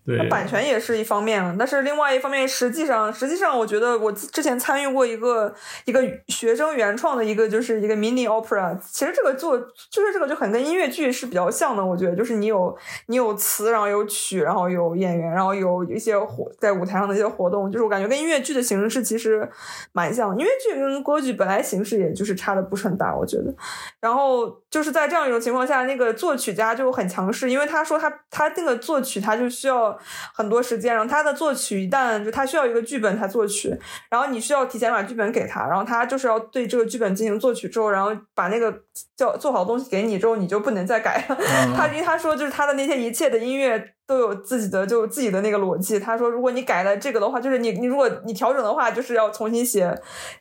[0.06, 5.52] 对，版权也是一方面，但是另外一方面，实际上，实际上，我觉得我之前参与过一个
[5.84, 8.78] 一个学生原创的一个，就是一个 mini opera。
[8.80, 12.76] 其实这个做就是这个就很跟音乐剧是比较像的，我觉得就是你有
[13.06, 19.48] 你有词，然后有曲，然后有演员，然后有一些活在舞台上的一些活动，就是我感觉跟音乐剧的形式其实
[19.90, 20.38] 蛮像。
[20.38, 23.52] 音乐剧跟歌剧本来形式也就是差的不是很大，我觉得。
[24.00, 29.95] 然后就是在这样一种情况下，那个作曲家就很强势，因为他说他他那个作曲他就需要。
[30.34, 33.76] 很多时间，然后他的作曲一旦就他需要一个剧本才作曲，
[34.10, 38.82] 然后你需要提前把剧本给他，然后他就是要对这个剧本进行作曲之后，然后把那个
[39.16, 41.36] 叫做好的东西给你之后，你就不能再改了。
[41.76, 43.92] 他因为他说就是他的那些一切的音乐。
[44.06, 45.98] 都有自己的就自己的那个逻辑。
[45.98, 49.92] 他说，如果你改了这个的话，就是你你如果你调整的话，就是要重新写，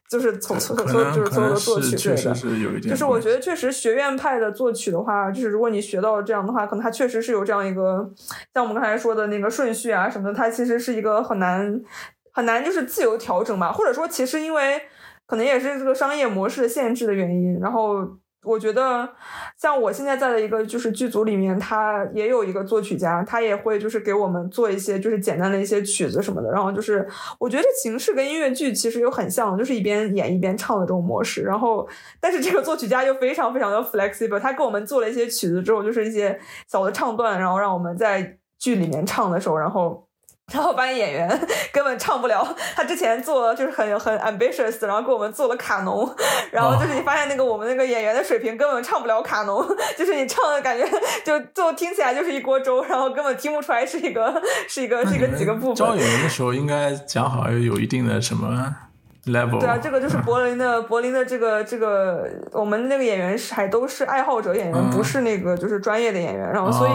[0.08, 2.80] 就是从从从就是所有的作曲对的。
[2.82, 8.08] 就是我觉得确实学院派的作曲的话，就是如果你学到这样的话，可能它确实是有这样一个
[8.54, 11.82] 像我们刚才说的那个顺序啊什么的，它其实是一个很难
[12.32, 13.72] 很难就是自由调整吧。
[13.72, 14.80] 或者说，其实因为
[15.26, 18.18] 可能也是这个商业模式的限制的原因，然后。
[18.46, 19.10] 我觉得，
[19.58, 26.52] 像我现在在的一个就是剧组里面，他也有一个作曲家，他也会就是给我们做一些就是简单的一些曲子什么的。
[26.52, 27.08] 然后就是，
[27.40, 31.42] 我觉得这形式跟音乐剧其实有很像，就是一边演一边唱的这种模式。
[31.42, 31.88] 然后，
[32.20, 40.08] 但是这个作曲家又非常非常的 flexible，他给我们做了一些曲子之后，就是一些小的唱段，然后让我们在剧里面唱的时候，然后。
[40.54, 41.28] 然后发现演员
[41.74, 42.56] 根本唱不了。
[42.76, 46.16] 他之前做就是很很 ambitious，然后给我们做了卡农。
[46.52, 49.66] 然后就是你发现那个我们那个演员的水平根本唱不了卡农，
[49.98, 50.88] 就是你唱的感觉
[51.24, 55.76] 就就听起来就是一锅粥，然后根本听不出来是一个是一个是一个几个部分。
[55.76, 58.76] 招演员的时候应该讲好要有一定的什么。
[59.26, 66.92] Level 对啊，这个就是柏林的柏林的这个这个，我们那个演员是还都是爱好者演员，不是那个就是专业的演员，然后所以，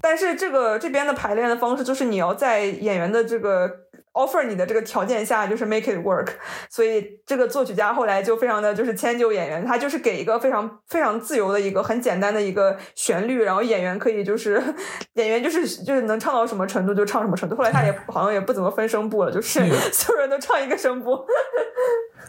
[0.00, 3.70] 但是这个这边的排练的方式就是你要在演员的这个。
[4.12, 6.28] Offer 你的这个条件下就是 make it work，
[6.68, 14.60] 所以这个作曲家后来就非常的就是迁就演员，他就是给一个非常非常自由的一个很简单的一个旋律，然后演员可以就是
[15.14, 17.54] 演员就是就是能唱到什么程度就唱什么程度。
[17.54, 19.60] 后来他也 好像也不怎么分声部了，就是
[19.92, 21.24] 所有人都唱一个声部。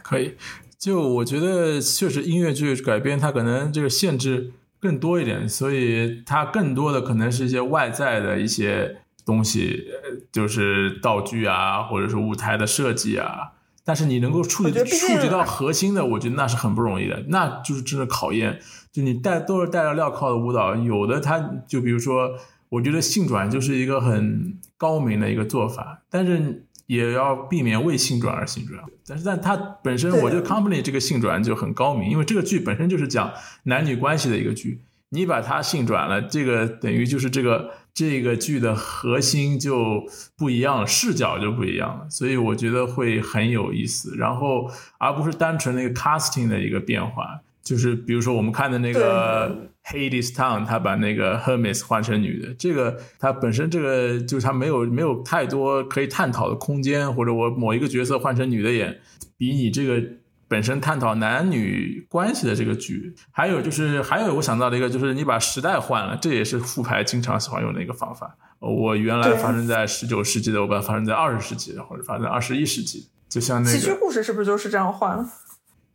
[0.03, 0.37] 可以，
[0.77, 9.00] 就我觉得确实音乐剧改编它可能这个限制更多一点，所以它更多的可能是一些外在的一些。
[9.25, 9.85] 东西
[10.31, 13.53] 就是道具啊，或者是舞台的设计啊，
[13.83, 18.59] 但是你能够触触及到核心的，我觉得那是很不容易的，那就是真的考验。
[18.91, 22.31] 就你带都是带着镣铐的舞蹈，有的他就比如说，
[22.69, 28.83] 我觉得性转就是一个很高明的一个做法，但是也要避免为性转而性转。
[29.07, 33.31] 但是，但它本身，我觉得 company 这个性转就很高明，因为这个剧本身就是讲
[33.63, 37.71] 男女关系的一个剧，你把它性转了，这个等于就是这个。
[37.93, 40.03] 这个剧的核心就
[40.37, 44.15] 不一样了，视角就不一样了，所以我觉得会很有意思。
[44.17, 58.99] 然后而不是单纯那个 casting 的一个变化，就是比如说我们看的那个 Hades Town，他把那个 Hermes 换成女的，这个它本身这个就是它没有没有太多可以探讨的空间，或者我某一个角色换成女的演，
[59.37, 60.20] 比你这个。
[60.51, 68.35] 本身探讨男女关系的这个剧，还有就是还有我想到的一个，就是你把时代换了，这也是复排经常喜欢用的一个方法。
[68.59, 73.77] 我原来发生在十九世纪的，我把它发生在二十世纪，或者发生在二十一世纪，就像那个。
[73.77, 75.25] 西区故事是不是就是这样换？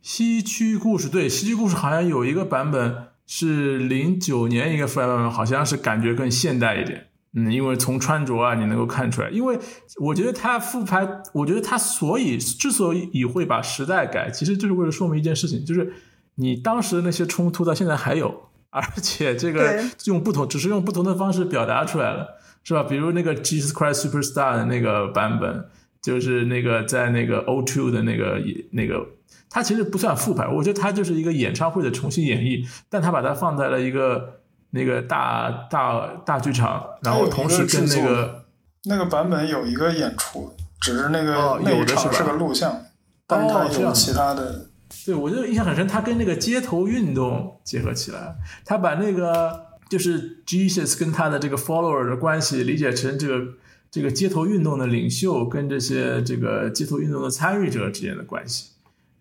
[0.01, 7.06] 西区故事对，西区故事好像有一个版本是零九年一个复排版本，好像是感觉更现代一点。
[7.33, 9.29] 嗯，因为从穿着啊，你能够看出来。
[9.29, 9.59] 因为
[9.99, 15.93] 我觉得他复拍，我觉得他所以之所以会把时代改，其实就是为了说明一件事情，就是
[16.35, 22.81] 你当时的那些冲突到现在还有，而且这个用不同，只是用不同的方式表达出来了，是吧？
[22.81, 25.65] 比如那个 Jesus Christ Superstar 的那个版本，
[26.01, 29.05] 就是那个在那个 O2 的那个那个，
[29.49, 34.41] 它其实不算复牌，我觉得它就是一个演唱会的重新演绎，但它把它放在了一个。
[34.71, 38.45] 那个大大大剧场，然后同时跟那个
[38.83, 42.81] 那个版本有一个演出，只是那个那场是个录像，
[43.25, 44.67] 但它有其他的。
[45.05, 53.45] 对，我就印象很深，他跟那个街头运动结合起来，他把那个就是 Jesus 跟他的这个 follower 的关系理解成这个
[53.89, 58.71] 这个街头运动的领袖跟这些这个街头运动的参与者之间的关系，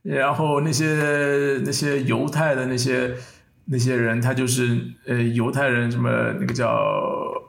[0.03, 3.15] 然后那些那些犹太的那些。
[3.69, 6.09] 那些人他就是呃犹太人，什么
[6.41, 6.67] 那个叫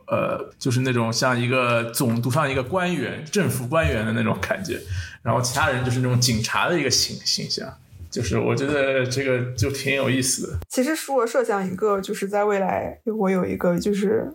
[0.08, 4.80] 呃，就是那种像一个总督上一个官员、政府官员的那种感觉，
[5.22, 7.72] 然后其他人就是那种警察的一个形形象，
[8.10, 10.60] 就是我觉得这个就挺有意思的。
[10.70, 14.34] 其实，如果设想一个，就是在未来我有一个就是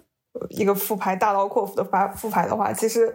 [0.50, 3.12] 一个复牌大刀阔斧的发复牌的话，其实。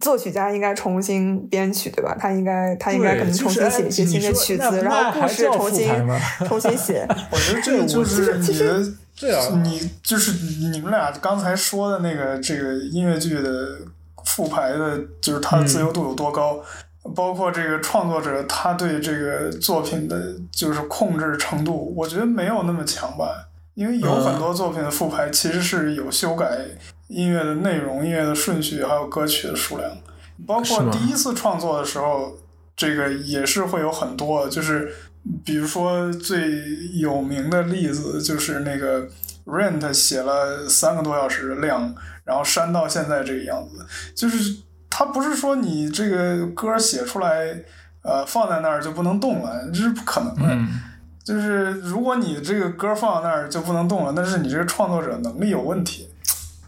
[0.00, 2.16] 作曲家应该重新编曲，对吧？
[2.18, 5.88] 他应该，他应该可能重新写一些新的曲子，然后故事重新
[6.48, 7.06] 重新写。
[7.30, 10.32] 我觉得这个就是你的，对啊你就是
[10.70, 13.78] 你们俩刚才说的那个这个音乐剧的
[14.24, 16.60] 复排的，就是它的自由度有多高，
[17.14, 23.48] 包括这个创作者他对这个作品的就是控制程度，我觉得没有那么强吧。
[23.74, 26.46] 因为有很多作品的复排其实是有修改。
[27.10, 29.90] 音乐的内容、音乐的顺序，还有歌曲的数量，
[30.46, 32.38] 包括第一次创作的时候，
[32.76, 34.48] 这个也是会有很多。
[34.48, 34.94] 就是
[35.44, 36.62] 比如说最
[36.94, 39.08] 有名的例子，就是那个
[39.44, 41.92] Rent 写了三个多小时的量，
[42.24, 43.84] 然后删到现在这个样子。
[44.14, 44.58] 就是
[44.88, 47.64] 他不是说你这个歌写出来，
[48.02, 50.72] 呃，放在那儿就不能动了，这是不可能的。
[51.24, 56.08] 就是如果你这个歌放在那儿就不能动了，那是你这个创作者能力有问题。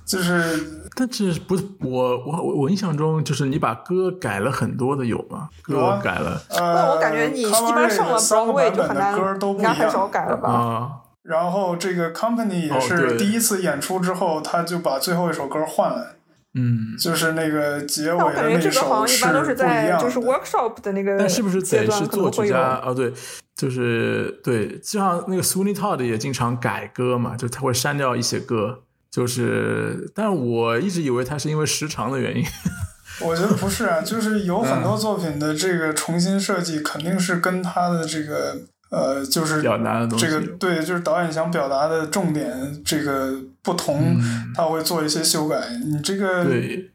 [0.04, 5.48] 就是，但是不是我我我印象中就是你把歌改了很多的有吗？
[5.62, 10.50] 歌改了，呃，我感觉你一般上了三个版本的歌都不一样，很少改了吧？
[10.50, 10.90] 啊，
[11.22, 16.16] 然后这个 company 也是第一次演出之后，他就把最后一首歌换了，
[16.54, 22.82] 嗯，就是那个结尾的那首是不一样，就是 workshop 的那个，但是不是得是作曲家？
[22.84, 23.10] 哦，对，
[23.54, 28.82] 就是对，就像那个 Sweeney Todd 也经常改歌嘛，就他会删掉一些歌。
[29.12, 32.42] 就是，但是我一直以为它是因为时长的原因。
[33.20, 38.56] 我觉得不是啊，就是有很多作品的这个重新设计，肯定是跟他的这个
[38.90, 40.24] 呃，就是表达的东西。
[40.24, 44.16] 这个对，就是导演想表达的重点这个不同，
[44.56, 45.60] 他会做一些修改。
[45.84, 46.44] 你这个，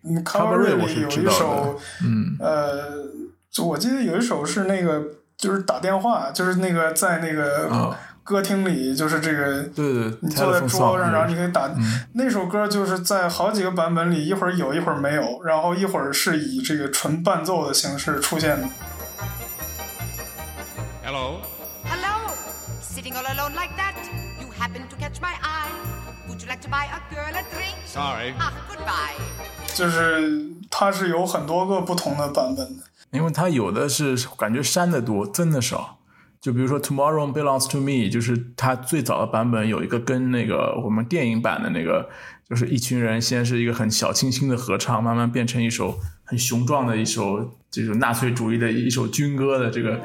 [0.02, 5.04] 你 Cover 里有一首，嗯，呃，我记得有一首是那个，
[5.38, 7.96] 就是打电话，就是那个在那个。
[8.28, 11.74] 歌厅里就是这个，对对，你坐在桌上，然后你可以打
[12.12, 18.68] 那首歌，就是在好几个版本里，一会儿有一会儿没有，然后一会儿是以这个纯伴奏的形式出现的。
[21.06, 21.40] Hello.
[21.86, 22.34] Hello.
[22.82, 23.96] Sitting all alone like that,
[24.42, 25.72] you happen to catch my eye.
[26.28, 27.78] Would you like to buy a girl a drink?
[27.86, 28.34] Sorry.
[28.38, 29.16] Ah, goodbye.
[29.74, 35.97] 就是它是有很多个不同的版本的，因为它有的是感觉删的多，增的少。
[36.42, 42.10] 就比如说《Tomorrow Belongs to Me》，就是它最早的版本有一个跟那个我们电影版的那个，
[42.50, 50.02] 就是一群人先是一个很小清新的合唱，慢慢变成一首很雄壮的一首这种纳粹主义的一首军歌的这个。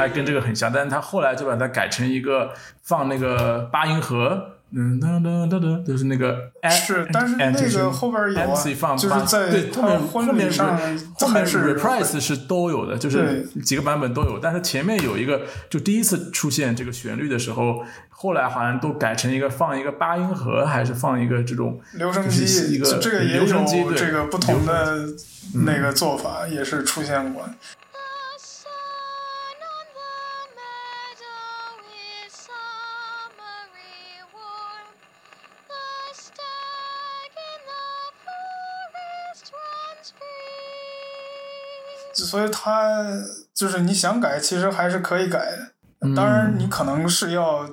[0.00, 10.78] 它跟这个很像，但是它后来就把它改成一个放那个八音盒，嗯噔噔噔噔，就是那个是，但是那个后边有啊，就是在对后面后面上
[11.14, 23.44] 后面是 reprise 是都有的，就是几个版本都有，但是前面有一个就第一次出现这个旋律的时候，后来好像都改成一个放一个八音盒，还是放一个这种留声机，一个这个也有
[23.94, 25.06] 这个不同的
[25.66, 27.44] 那个做法也是出现过。
[42.24, 43.04] 所以它
[43.54, 46.14] 就是你想改，其实还是可以改的。
[46.14, 47.68] 当然，你可能是要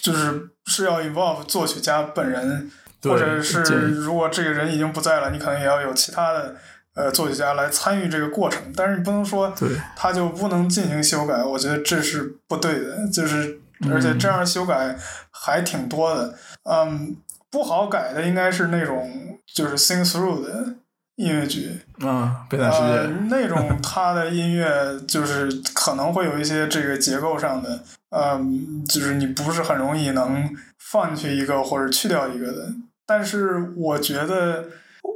[0.00, 2.70] 就是是要 involve 作曲家本人，
[3.02, 6.54] 或者是如果这个人已经不在了，你可能也要有其他的
[6.94, 8.62] 呃作曲家来参与这个过程。
[8.76, 9.52] 但是你不能说
[9.96, 13.08] 他就不能进行修改，我觉得这是不对的。
[13.08, 13.58] 就是
[13.90, 14.96] 而且这样修改
[15.32, 16.32] 还挺多的。
[16.62, 17.16] 嗯，
[17.50, 20.76] 不好改的应该是那种就是 sing through 的。
[21.16, 30.48] 音乐剧啊，悲惨世界那种， 它的音乐就是可能会有一些这个结构上的，嗯，就是你不是很容易能
[30.78, 32.66] 放进去一个或者去掉一个的。
[33.06, 34.64] 但是我觉得，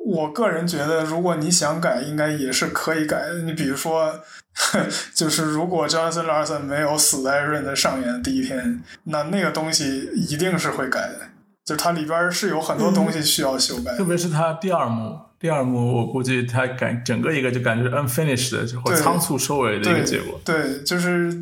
[0.07, 3.42] 我个人觉得，如果你想改，应该也是可以改的。
[3.42, 4.20] 你比如说，
[5.14, 11.20] 就是如果 Jonathan Larson 没有死在 Rain 的上演第一天，那那个东西一定是会改的。
[11.64, 15.18] 就它里边是有很多东西需要修改，特别是它第二幕。
[15.41, 20.41] 第二幕我估计他感整个一个就感觉是 unfinished 的，或仓促收尾的一个结果。
[20.45, 21.32] 对，就是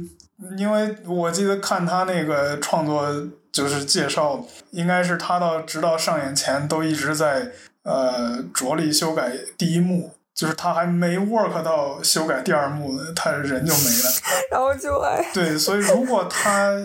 [0.59, 3.09] 因为我记得看他那个创作
[3.51, 7.53] 就是介绍，应该是他到直到上演前都一直在
[7.85, 14.11] 呃着力修改第一幕，就是他还没 work 到修改第二幕呢，他人就没了。
[14.53, 15.25] 然后就哎。
[15.33, 16.77] 对，所以如果他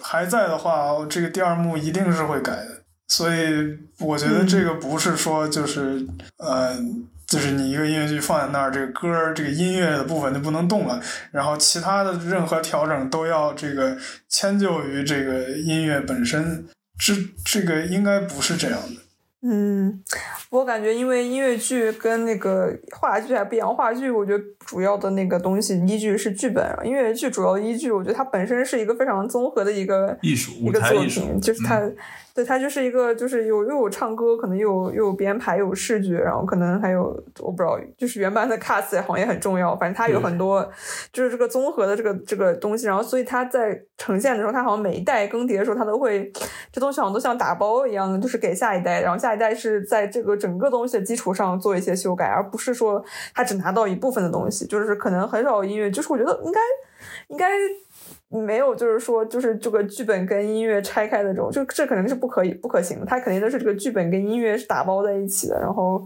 [0.00, 2.73] 还在的话，这个第二幕一定是会改的。
[3.06, 6.04] 所以我觉得这个不是说就是
[6.38, 6.74] 呃，
[7.26, 11.00] 就是你一个音乐剧放在那儿，这个歌儿这个音乐的部分就不能动了，
[11.30, 13.96] 然后其他的任何调整都要这个
[14.28, 16.66] 迁就于这个音乐本身，
[16.98, 17.12] 这
[17.44, 19.02] 这个应该不是这样的。
[19.46, 20.02] 嗯，
[20.48, 31.82] 我感觉因为音乐剧跟那个话剧还不一样，话剧我觉得主要的那个东西依据是剧本，音乐剧主要依据我觉得它本身是一个非常综合的一个艺术一个作品，就是它。
[32.34, 37.02] 对，它就是一个，就是有又有唱歌，可能又有又有编排，又有视觉，然后可能还有
[37.38, 39.76] 我不知道，就是原版的 cast 好像也很重要。
[39.76, 40.68] 反正它有很多，
[41.12, 42.88] 就是这个综合的这个这个东西。
[42.88, 46.28] 然后，所以它在呈现的时候，它好像每一代更迭的时候，它都会
[46.72, 53.00] 这东西好像都像打包一样，就是给下一代，然后下一代是在这个整个东西的基础上做一些修改，而不是说
[53.32, 54.66] 他只拿到一部分的东西。
[54.66, 56.60] 就是可能很少音乐，就是我觉得应该
[57.28, 57.46] 应该。
[58.40, 63.06] 没有，就是说，就是这个剧本跟音乐拆开的这种，就这肯定是不可以、不可行的。
[63.06, 65.60] 它肯定都是这个剧本跟音乐是打包在一起的。
[65.60, 66.04] 然后，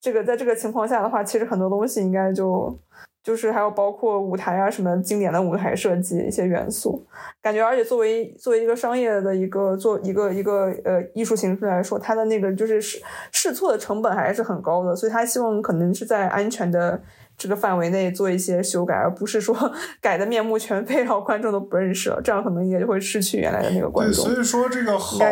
[0.00, 2.78] 这个在这个情况下的话，其实很多东西应该就
[3.22, 7.06] 就是还有包括舞台啊什么经典的舞台设计一些元素，
[7.42, 13.02] 感觉而且作为作为一个商业的一个做一个一个呃艺术形式来说，它的那个就是试
[13.32, 17.02] 试错的成本还是很高的，所以他希望可能是在安全的。
[17.38, 19.56] 这个范围内做一些修改，而不是说
[20.02, 24.26] 改的面目全非，然后观众都不认识了，这样可能也就会失去原来的那个观众。
[24.26, 25.28] 对，所以说这个好的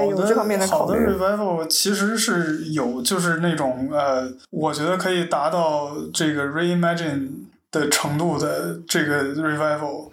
[0.66, 7.28] 好的 revival 其实是有，就是那种呃，我觉得可以达到这个 reimagine
[7.72, 10.08] 的程度的这个 revival。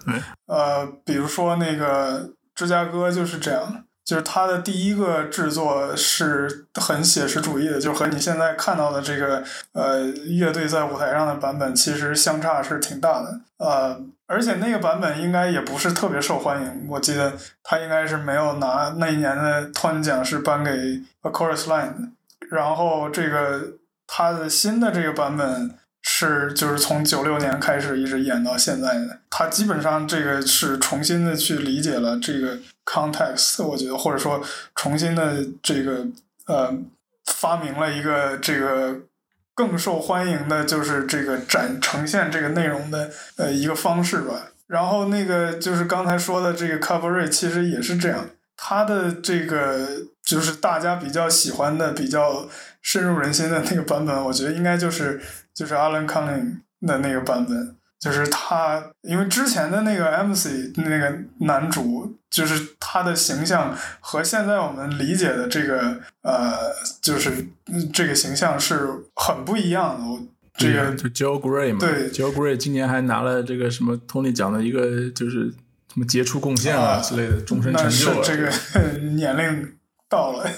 [0.46, 3.84] 呃，比如说那个芝加哥就是这样。
[4.04, 9.42] 就是他的第一个制作是很写实主义的，就和你现在看到的这个
[9.72, 17.32] 呃乐队在舞台上的版本其实相差是挺大的，呃，而且那个版本应该也不是特别受欢迎，我记得
[17.62, 20.70] 他应该是没有拿那一年的托尼奖是颁给
[21.22, 22.08] A Chorus Line 的，
[22.50, 23.72] 然后这个
[24.06, 25.78] 他的新的这个版本。
[26.16, 34.40] 是，就是从九六年开始一直演到现在的，他基本上这个是重新的去理解了这个 context，我觉得或者说
[34.76, 36.06] 重新的这个
[36.46, 36.72] 呃
[37.26, 39.00] 发明了一个这个
[39.56, 44.52] 更受欢迎的，就是这个展呈现这个内容的呃一个方式吧。
[44.68, 52.48] 然后那个就是刚才说的这个 c a b a r e 其实也是这样，他的这个就是大家比较喜欢的、比较
[52.80, 55.20] 深入人心的那个版本，我觉得应该就是。
[55.54, 67.46] 就是 Alan Cumming 的那个版本，就是他，因为之前的那个 MC 那个男主，就是他的形象和现在我们理解的这个呃，就是
[67.92, 70.06] 这个形象是很不一样的。
[70.06, 70.20] 我
[70.56, 75.48] 这个就 Joe Gray 嘛，对，Joe Gray 今年还拿了这个什么 Tony 奖的一个就是
[75.92, 78.22] 什么杰出贡献啊之类的终身成就。
[78.22, 78.50] 这个
[79.14, 79.72] 年龄。
[80.06, 80.48] 到了。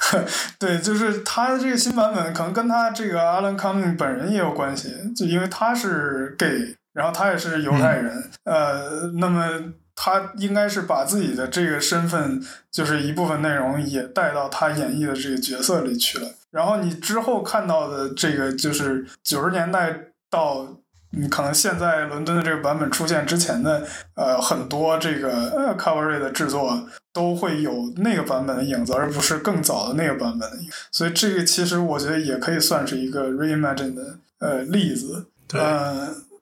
[0.58, 16.28] 对，就是他这个新版本可能跟他这个 Alan Cumming 本人也有关系，就因为他是 gay，然后他也是犹太人，呃，那么他应该是把自己的这个身份，就是一部分内容也带到他演绎的这个角色里去了。
[16.50, 19.96] 然后你之后看到的这个，就是九十年代
[20.30, 20.79] 到。
[21.12, 30.76] 你可能现在伦敦的这个版本出现之前的，呃，很多这个呃 Cabaret 的制作都会有那个版本的影子，而不是更早的那个版本的影子。
[30.92, 35.26] 所以这个其实我觉得也可以算是一个 reimagine 的呃例子。
[35.48, 35.60] 对，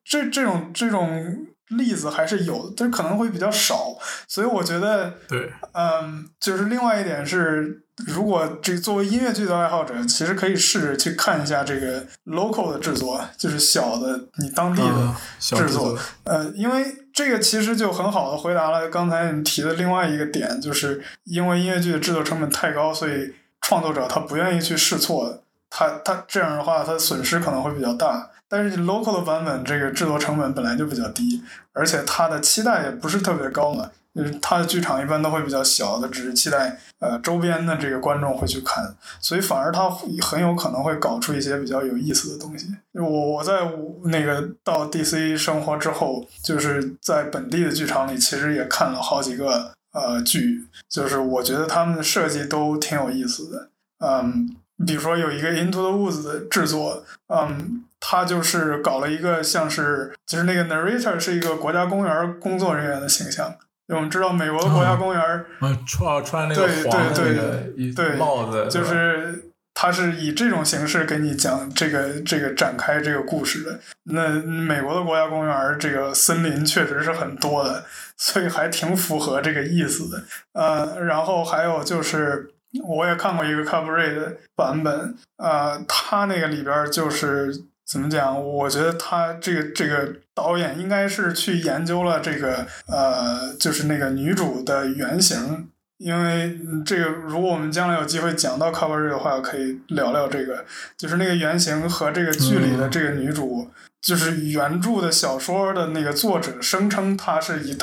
[0.05, 3.97] 这这种这种例子还是有，但是可能会比较少。
[4.27, 7.83] 所以我觉得，对，嗯，就是另外一点是。
[8.07, 15.13] 如果这作为音乐剧的爱好者，其实可以试着去看一下这个 local 的制作，就是小的你当地的
[15.57, 15.99] 制作。
[16.23, 28.31] 呃，因为这个其实就很好的回答了刚才你提的另外一个点，就是因为音乐剧的制作成本太高，所以创作者他不愿意去试错，他他这样的话他损失可能会比较大。
[28.49, 31.43] 但是 local 的版本，这个制作成本本来就比较低，
[31.73, 33.91] 而且他的期待也不是特别高嘛。
[34.15, 42.67] 就是他的剧场一般都会比较小，的只是期待呃周边的这个观众会去看，所以反而他很有可能会搞出一些比较有意思的东西。
[42.95, 43.71] 我我在
[44.07, 53.71] 那个到 DC 生活之后，就是在本地的剧场里，其实也看了好几个呃剧，就是我觉得他们的设计都挺有意思的。
[54.05, 54.57] 嗯，
[54.87, 63.55] 比如说有一个 Into the Woods 的制作，嗯，他就是搞了一个像是就是那个 narrator 是一个国家公园工作人员的形象。
[63.89, 65.47] 我们知道美国的国家公园儿，
[65.87, 67.35] 穿穿那个黄的
[67.77, 73.81] 那个帽子，就是他是以这种形式给你讲这个这个展开这个故事的。
[74.05, 77.87] 那美国的国家公园，这个森林确实是很多的，
[78.19, 80.23] 所以还挺符合这个意思的。
[80.53, 82.51] 呃，然后还有就是，
[82.85, 87.65] 我也看过一个 Cabaret 的版本，呃，他那个里边就是。
[87.91, 88.39] 怎么讲？
[88.39, 100.67] 我觉得他这个这个导演应该是去研究了这个呃，就是那个女主的原型，因为这个如果我们将来有机会讲到 Cover 的话，可以聊聊这个，
[100.99, 103.71] 就是那个原型和这个剧里的这个女主，
[104.03, 107.75] 就是原著的小说的那个作者声称他是以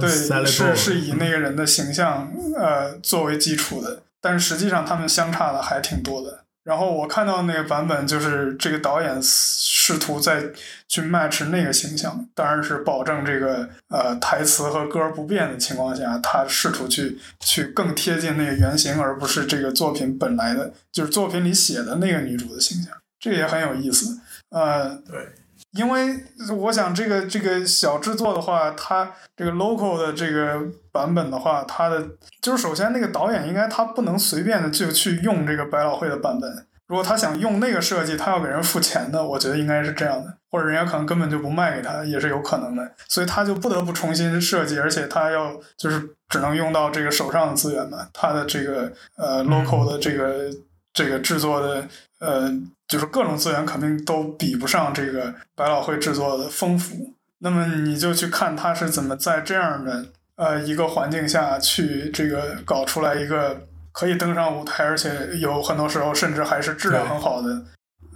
[0.00, 0.08] 对
[0.46, 6.44] 是是以那个人的形象呃作为基础的，但是实际上他们相差的还挺多的。
[6.64, 10.42] 然后我看到那个版本，就是这个导演试图再
[10.88, 24.18] 去 match 那个形象，当然是保证这个呃台词和歌不变的情况下，他试图去去更贴近那个原型，而不是这个作品本来的，就是作品里写的那个女主的形象，这也很有意思。
[24.50, 25.28] 呃，对。
[25.72, 26.24] 因为
[26.56, 30.60] 我想这个这个小制作的话，它这个 local 的这个
[30.90, 32.06] 版本的话，它的
[32.40, 36.66] 就是首先那个导演应该他不能随便的就去用这个百老汇的版本。
[36.86, 42.92] 如果他想用那个设计，他要给人付钱的，我觉得应该是这样的，或者人家可能根本就不卖给他，也是有可能的。
[43.08, 50.48] 所以他就不得不重新设计，而且他要就是只能用到这个手上的资源嘛，他的这个呃 local 的这个
[50.94, 51.86] 这个制作的
[52.20, 52.50] 呃。
[52.88, 60.06] 就是各种资源肯定都比不上这个百老汇制作的丰富，那么你就去看他是怎么在这样的
[60.36, 67.62] 呃一个环境下去这个搞出来一个可以登上舞台，而且有很多时候甚至还是质量很好的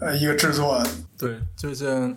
[0.00, 0.82] 呃一个制作。
[1.18, 2.16] 对，就像。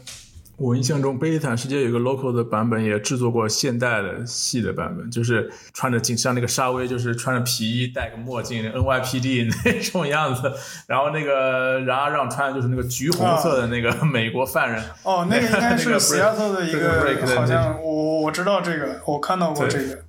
[0.58, 10.52] 我印象中，贝斯坦世界有一个 local 的版本，也制作过现代的戏的版本，就是穿着紧像那个沙威，就是穿着皮衣，戴个墨镜，NYPD 那种样子。
[10.88, 14.84] 然后那个冉阿让穿的就是那个橘红色的那个美国犯人。
[15.04, 20.04] 哦，那个应该是西雅图的一个，好像我我知道这个，我看到过这个。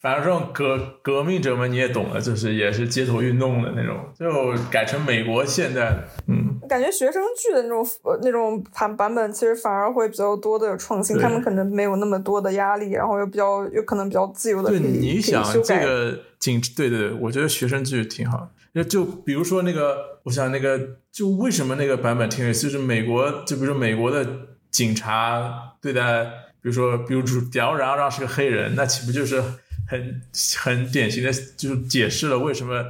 [0.00, 5.96] 反正这种革革命者们你也懂的，就是也是街头运动的那种，就改成美国现在，
[6.26, 6.41] 嗯，
[6.72, 7.86] 感觉学生剧的那种
[8.22, 14.70] 那种版版本，其实反而会比较多的有创新，他们可能没有那么多的压力，然后又比较有可能比较自由的。
[14.70, 18.48] 对，你想这个景，对对对，我觉得学生剧挺好。
[18.74, 20.80] 就就比如说那个，我想那个，
[21.12, 24.26] 就为什么那个版本挺有意思，就是美国，就比如说美国的
[24.70, 26.24] 警察对待，
[26.62, 29.42] 比如说，比如主假如然后让是个黑人，那岂不就是？
[29.84, 30.22] 很
[30.56, 32.82] 很典型的，就是解释了为什么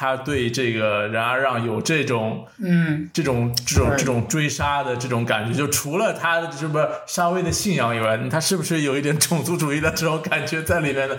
[0.00, 11.16] 他对这个然而让有这种嗯这种这种这种追杀的这种感觉，就除了他的什么沙威的信仰以外，他是不是有一点种族主义的这种感觉在里面呢？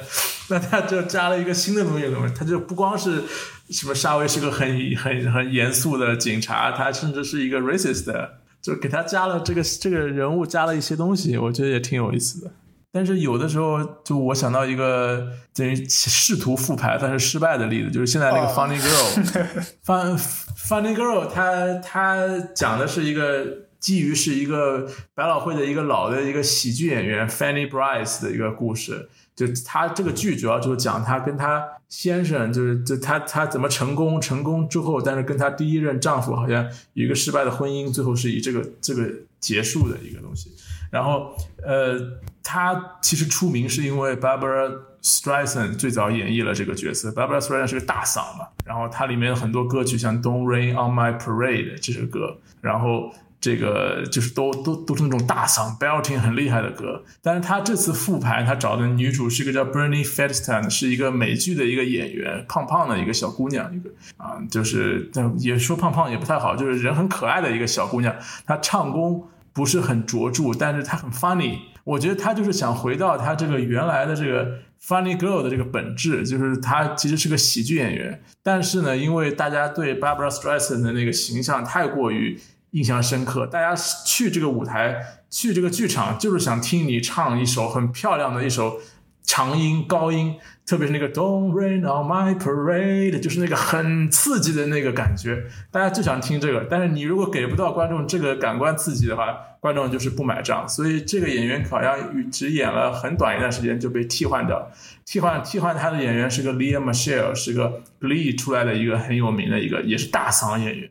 [0.48, 3.24] 那他就加了一个新的东西，他就不光是
[3.70, 8.30] 什么沙威是个很很很严肃的警察，他甚至是一个 racist，
[8.62, 12.52] 就给他加了这个这个人物加了一些东西，我觉得也挺有意思的。
[12.92, 20.18] 但是有的时候，就我想到一个等于试图复牌但是失败的例子，就是现在那个 Funny Girl，Fun
[20.58, 23.46] Funny Girl， 他他讲的是一个
[23.80, 29.10] 基于是一个百老汇的一个老的一个喜剧演员 Fanny Bryce 的一个故事。
[29.36, 39.10] 就他这个剧主要就是讲他跟他先生，就是就他他怎么成功，成功之后，但是跟他第一任丈夫好像有一个失败的婚姻，最后是以这个这个
[39.40, 40.52] 结束的一个东西。
[40.90, 42.00] 然后，呃，
[42.44, 47.12] 他其实出名是因为 Barbara Streisand 最早演绎了这个角色。
[47.12, 57.04] Barbara Streisand 是个大嗓嘛，然后它里面很多歌曲像 Don't Rain on My Parade 这首歌，然后这个就是都都都是那种大嗓 belting 很厉害的歌。
[57.22, 68.16] 但是他这次复盘，他找的女主是一个叫 Bernie Feldstein，是一个美剧的一个演员，胖胖的一个小姑娘，一个啊，就是也说胖胖也不太好，就是人很可爱的一个小姑娘，
[68.48, 69.30] 她唱功。
[69.54, 71.60] 不是很卓著，但是他很 funny。
[71.84, 78.22] 我觉得他就是想回到他这个原来的这个 funny girl 的这个本质，就是他其实是个喜剧演员。
[78.44, 82.40] 但是呢，因为大家对 Barbara Streisand 的那个形象太过于
[82.72, 88.80] 印象深刻，大家去这个舞台、去这个剧场，就是想听你唱一首很漂亮的一首
[89.30, 90.36] 长音、高音。
[90.66, 96.68] 特别是那个 Don't rain on my parade，就是那个很刺激的那个感觉，大家就想听这个。
[96.70, 100.70] 但是你如果给不到观众这个感官刺激的话，观众就是不买账。
[100.70, 101.98] 所以这个演员好像
[102.32, 104.72] 只演了很短一段时间就被替换掉。
[105.06, 110.88] 替换替换他的演员是个 Leah Michelle，是个 Glee 出来的一个很有名的一个，也是大嗓演员。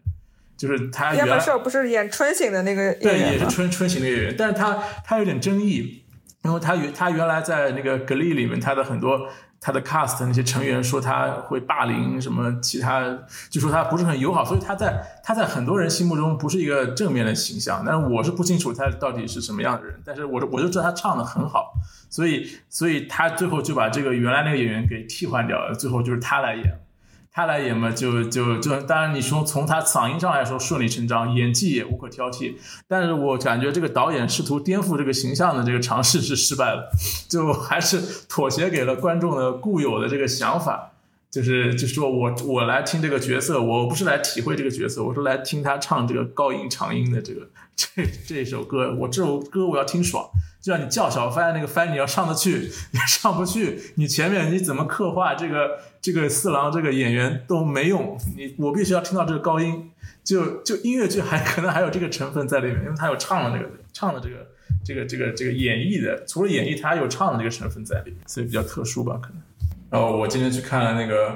[0.56, 6.02] 就是他原来不是演春醒的那个对，也是春春醒的演员，但是他他有点争议，
[6.42, 9.28] 因为他原他原来在那个 Glee 里面，他的很多。
[9.60, 13.02] 他的 cast 那些成员说他会霸凌什么其他，
[13.50, 17.82] 就说他不是很友好，所以他在他在很多人心目中不是一个正面的形象。
[17.84, 21.72] 但是我是不清楚他到底是什么样的人，但是我我就知道他唱的很好，
[22.08, 26.80] 所以所以他最后就把这个原来那个演员给替换掉了，最后就是他来演。
[27.32, 32.54] 他来演嘛，就就就，当然你说从他嗓音上来说顺理成章，演技也无可挑剔。
[32.88, 36.90] 但是我感觉这个导演试图颠覆这个形象的这个尝试是失败了，
[37.28, 40.92] 就还是妥协给了观众的固有的这个想法，
[41.30, 50.28] 就是就是说我我来听这个角色，我不是来体会这个角色，我是来听他唱这个高音长音的这个这这首歌，我这首歌我要听爽。
[50.60, 59.90] 就像你叫小帆，那个帆你要上得去，你上不去，你前面你怎么刻画这个这个四郎这个演员都没用，你我必须要听到这个高音，
[60.24, 64.46] 就就音乐剧还可能还有这个成分在里面，因为他有唱的那个唱的这个
[64.84, 69.42] 这个这个这个演绎的，除了演绎，他还有唱的这个成分在里面，所以比较特殊吧，可能。
[69.90, 71.34] 然后我今天去看了那个，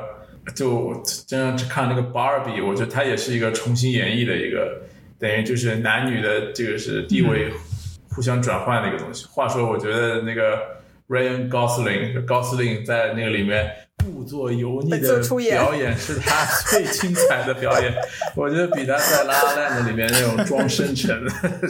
[0.55, 0.94] 就
[1.26, 4.82] 真正去看那个 Barbie，我觉得他也是一个重新演绎的一个，
[5.18, 7.52] 等于就是男女的这个是地位。
[8.14, 9.24] 互相转换的一个东西。
[9.24, 10.59] 话说，我觉得那个
[11.09, 13.70] Ryan Gosling，高司令在那个里面
[14.04, 15.20] 故作油腻的
[15.50, 17.94] 表演是他最精彩的表演。
[18.36, 21.22] 我觉得比他在《拉拉链的》里面那种装深沉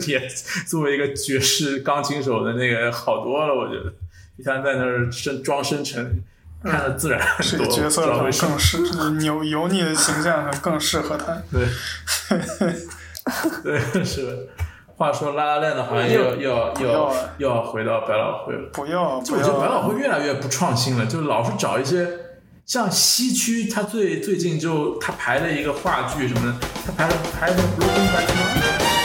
[0.07, 0.21] 也
[0.67, 3.53] 作为一个爵士钢琴手的那个好多了。
[3.53, 3.93] 我觉得
[4.35, 6.21] 比他在那儿深装深沉
[6.63, 7.67] 看的自然很多。
[7.71, 8.77] 角色更适
[9.25, 11.41] 油油腻的形象更适合他。
[11.51, 11.67] 对，
[13.93, 14.37] 对，是的。
[14.95, 16.35] 话说拉拉链的好像又要
[16.75, 18.69] 又要又要回到百老汇了。
[18.71, 22.07] 不要，就我觉得百老汇越来越不创新了，就老是找一些
[22.65, 28.99] 像西区，他最最近就他排了一个话剧什么的，他排了排了《Broken Back》。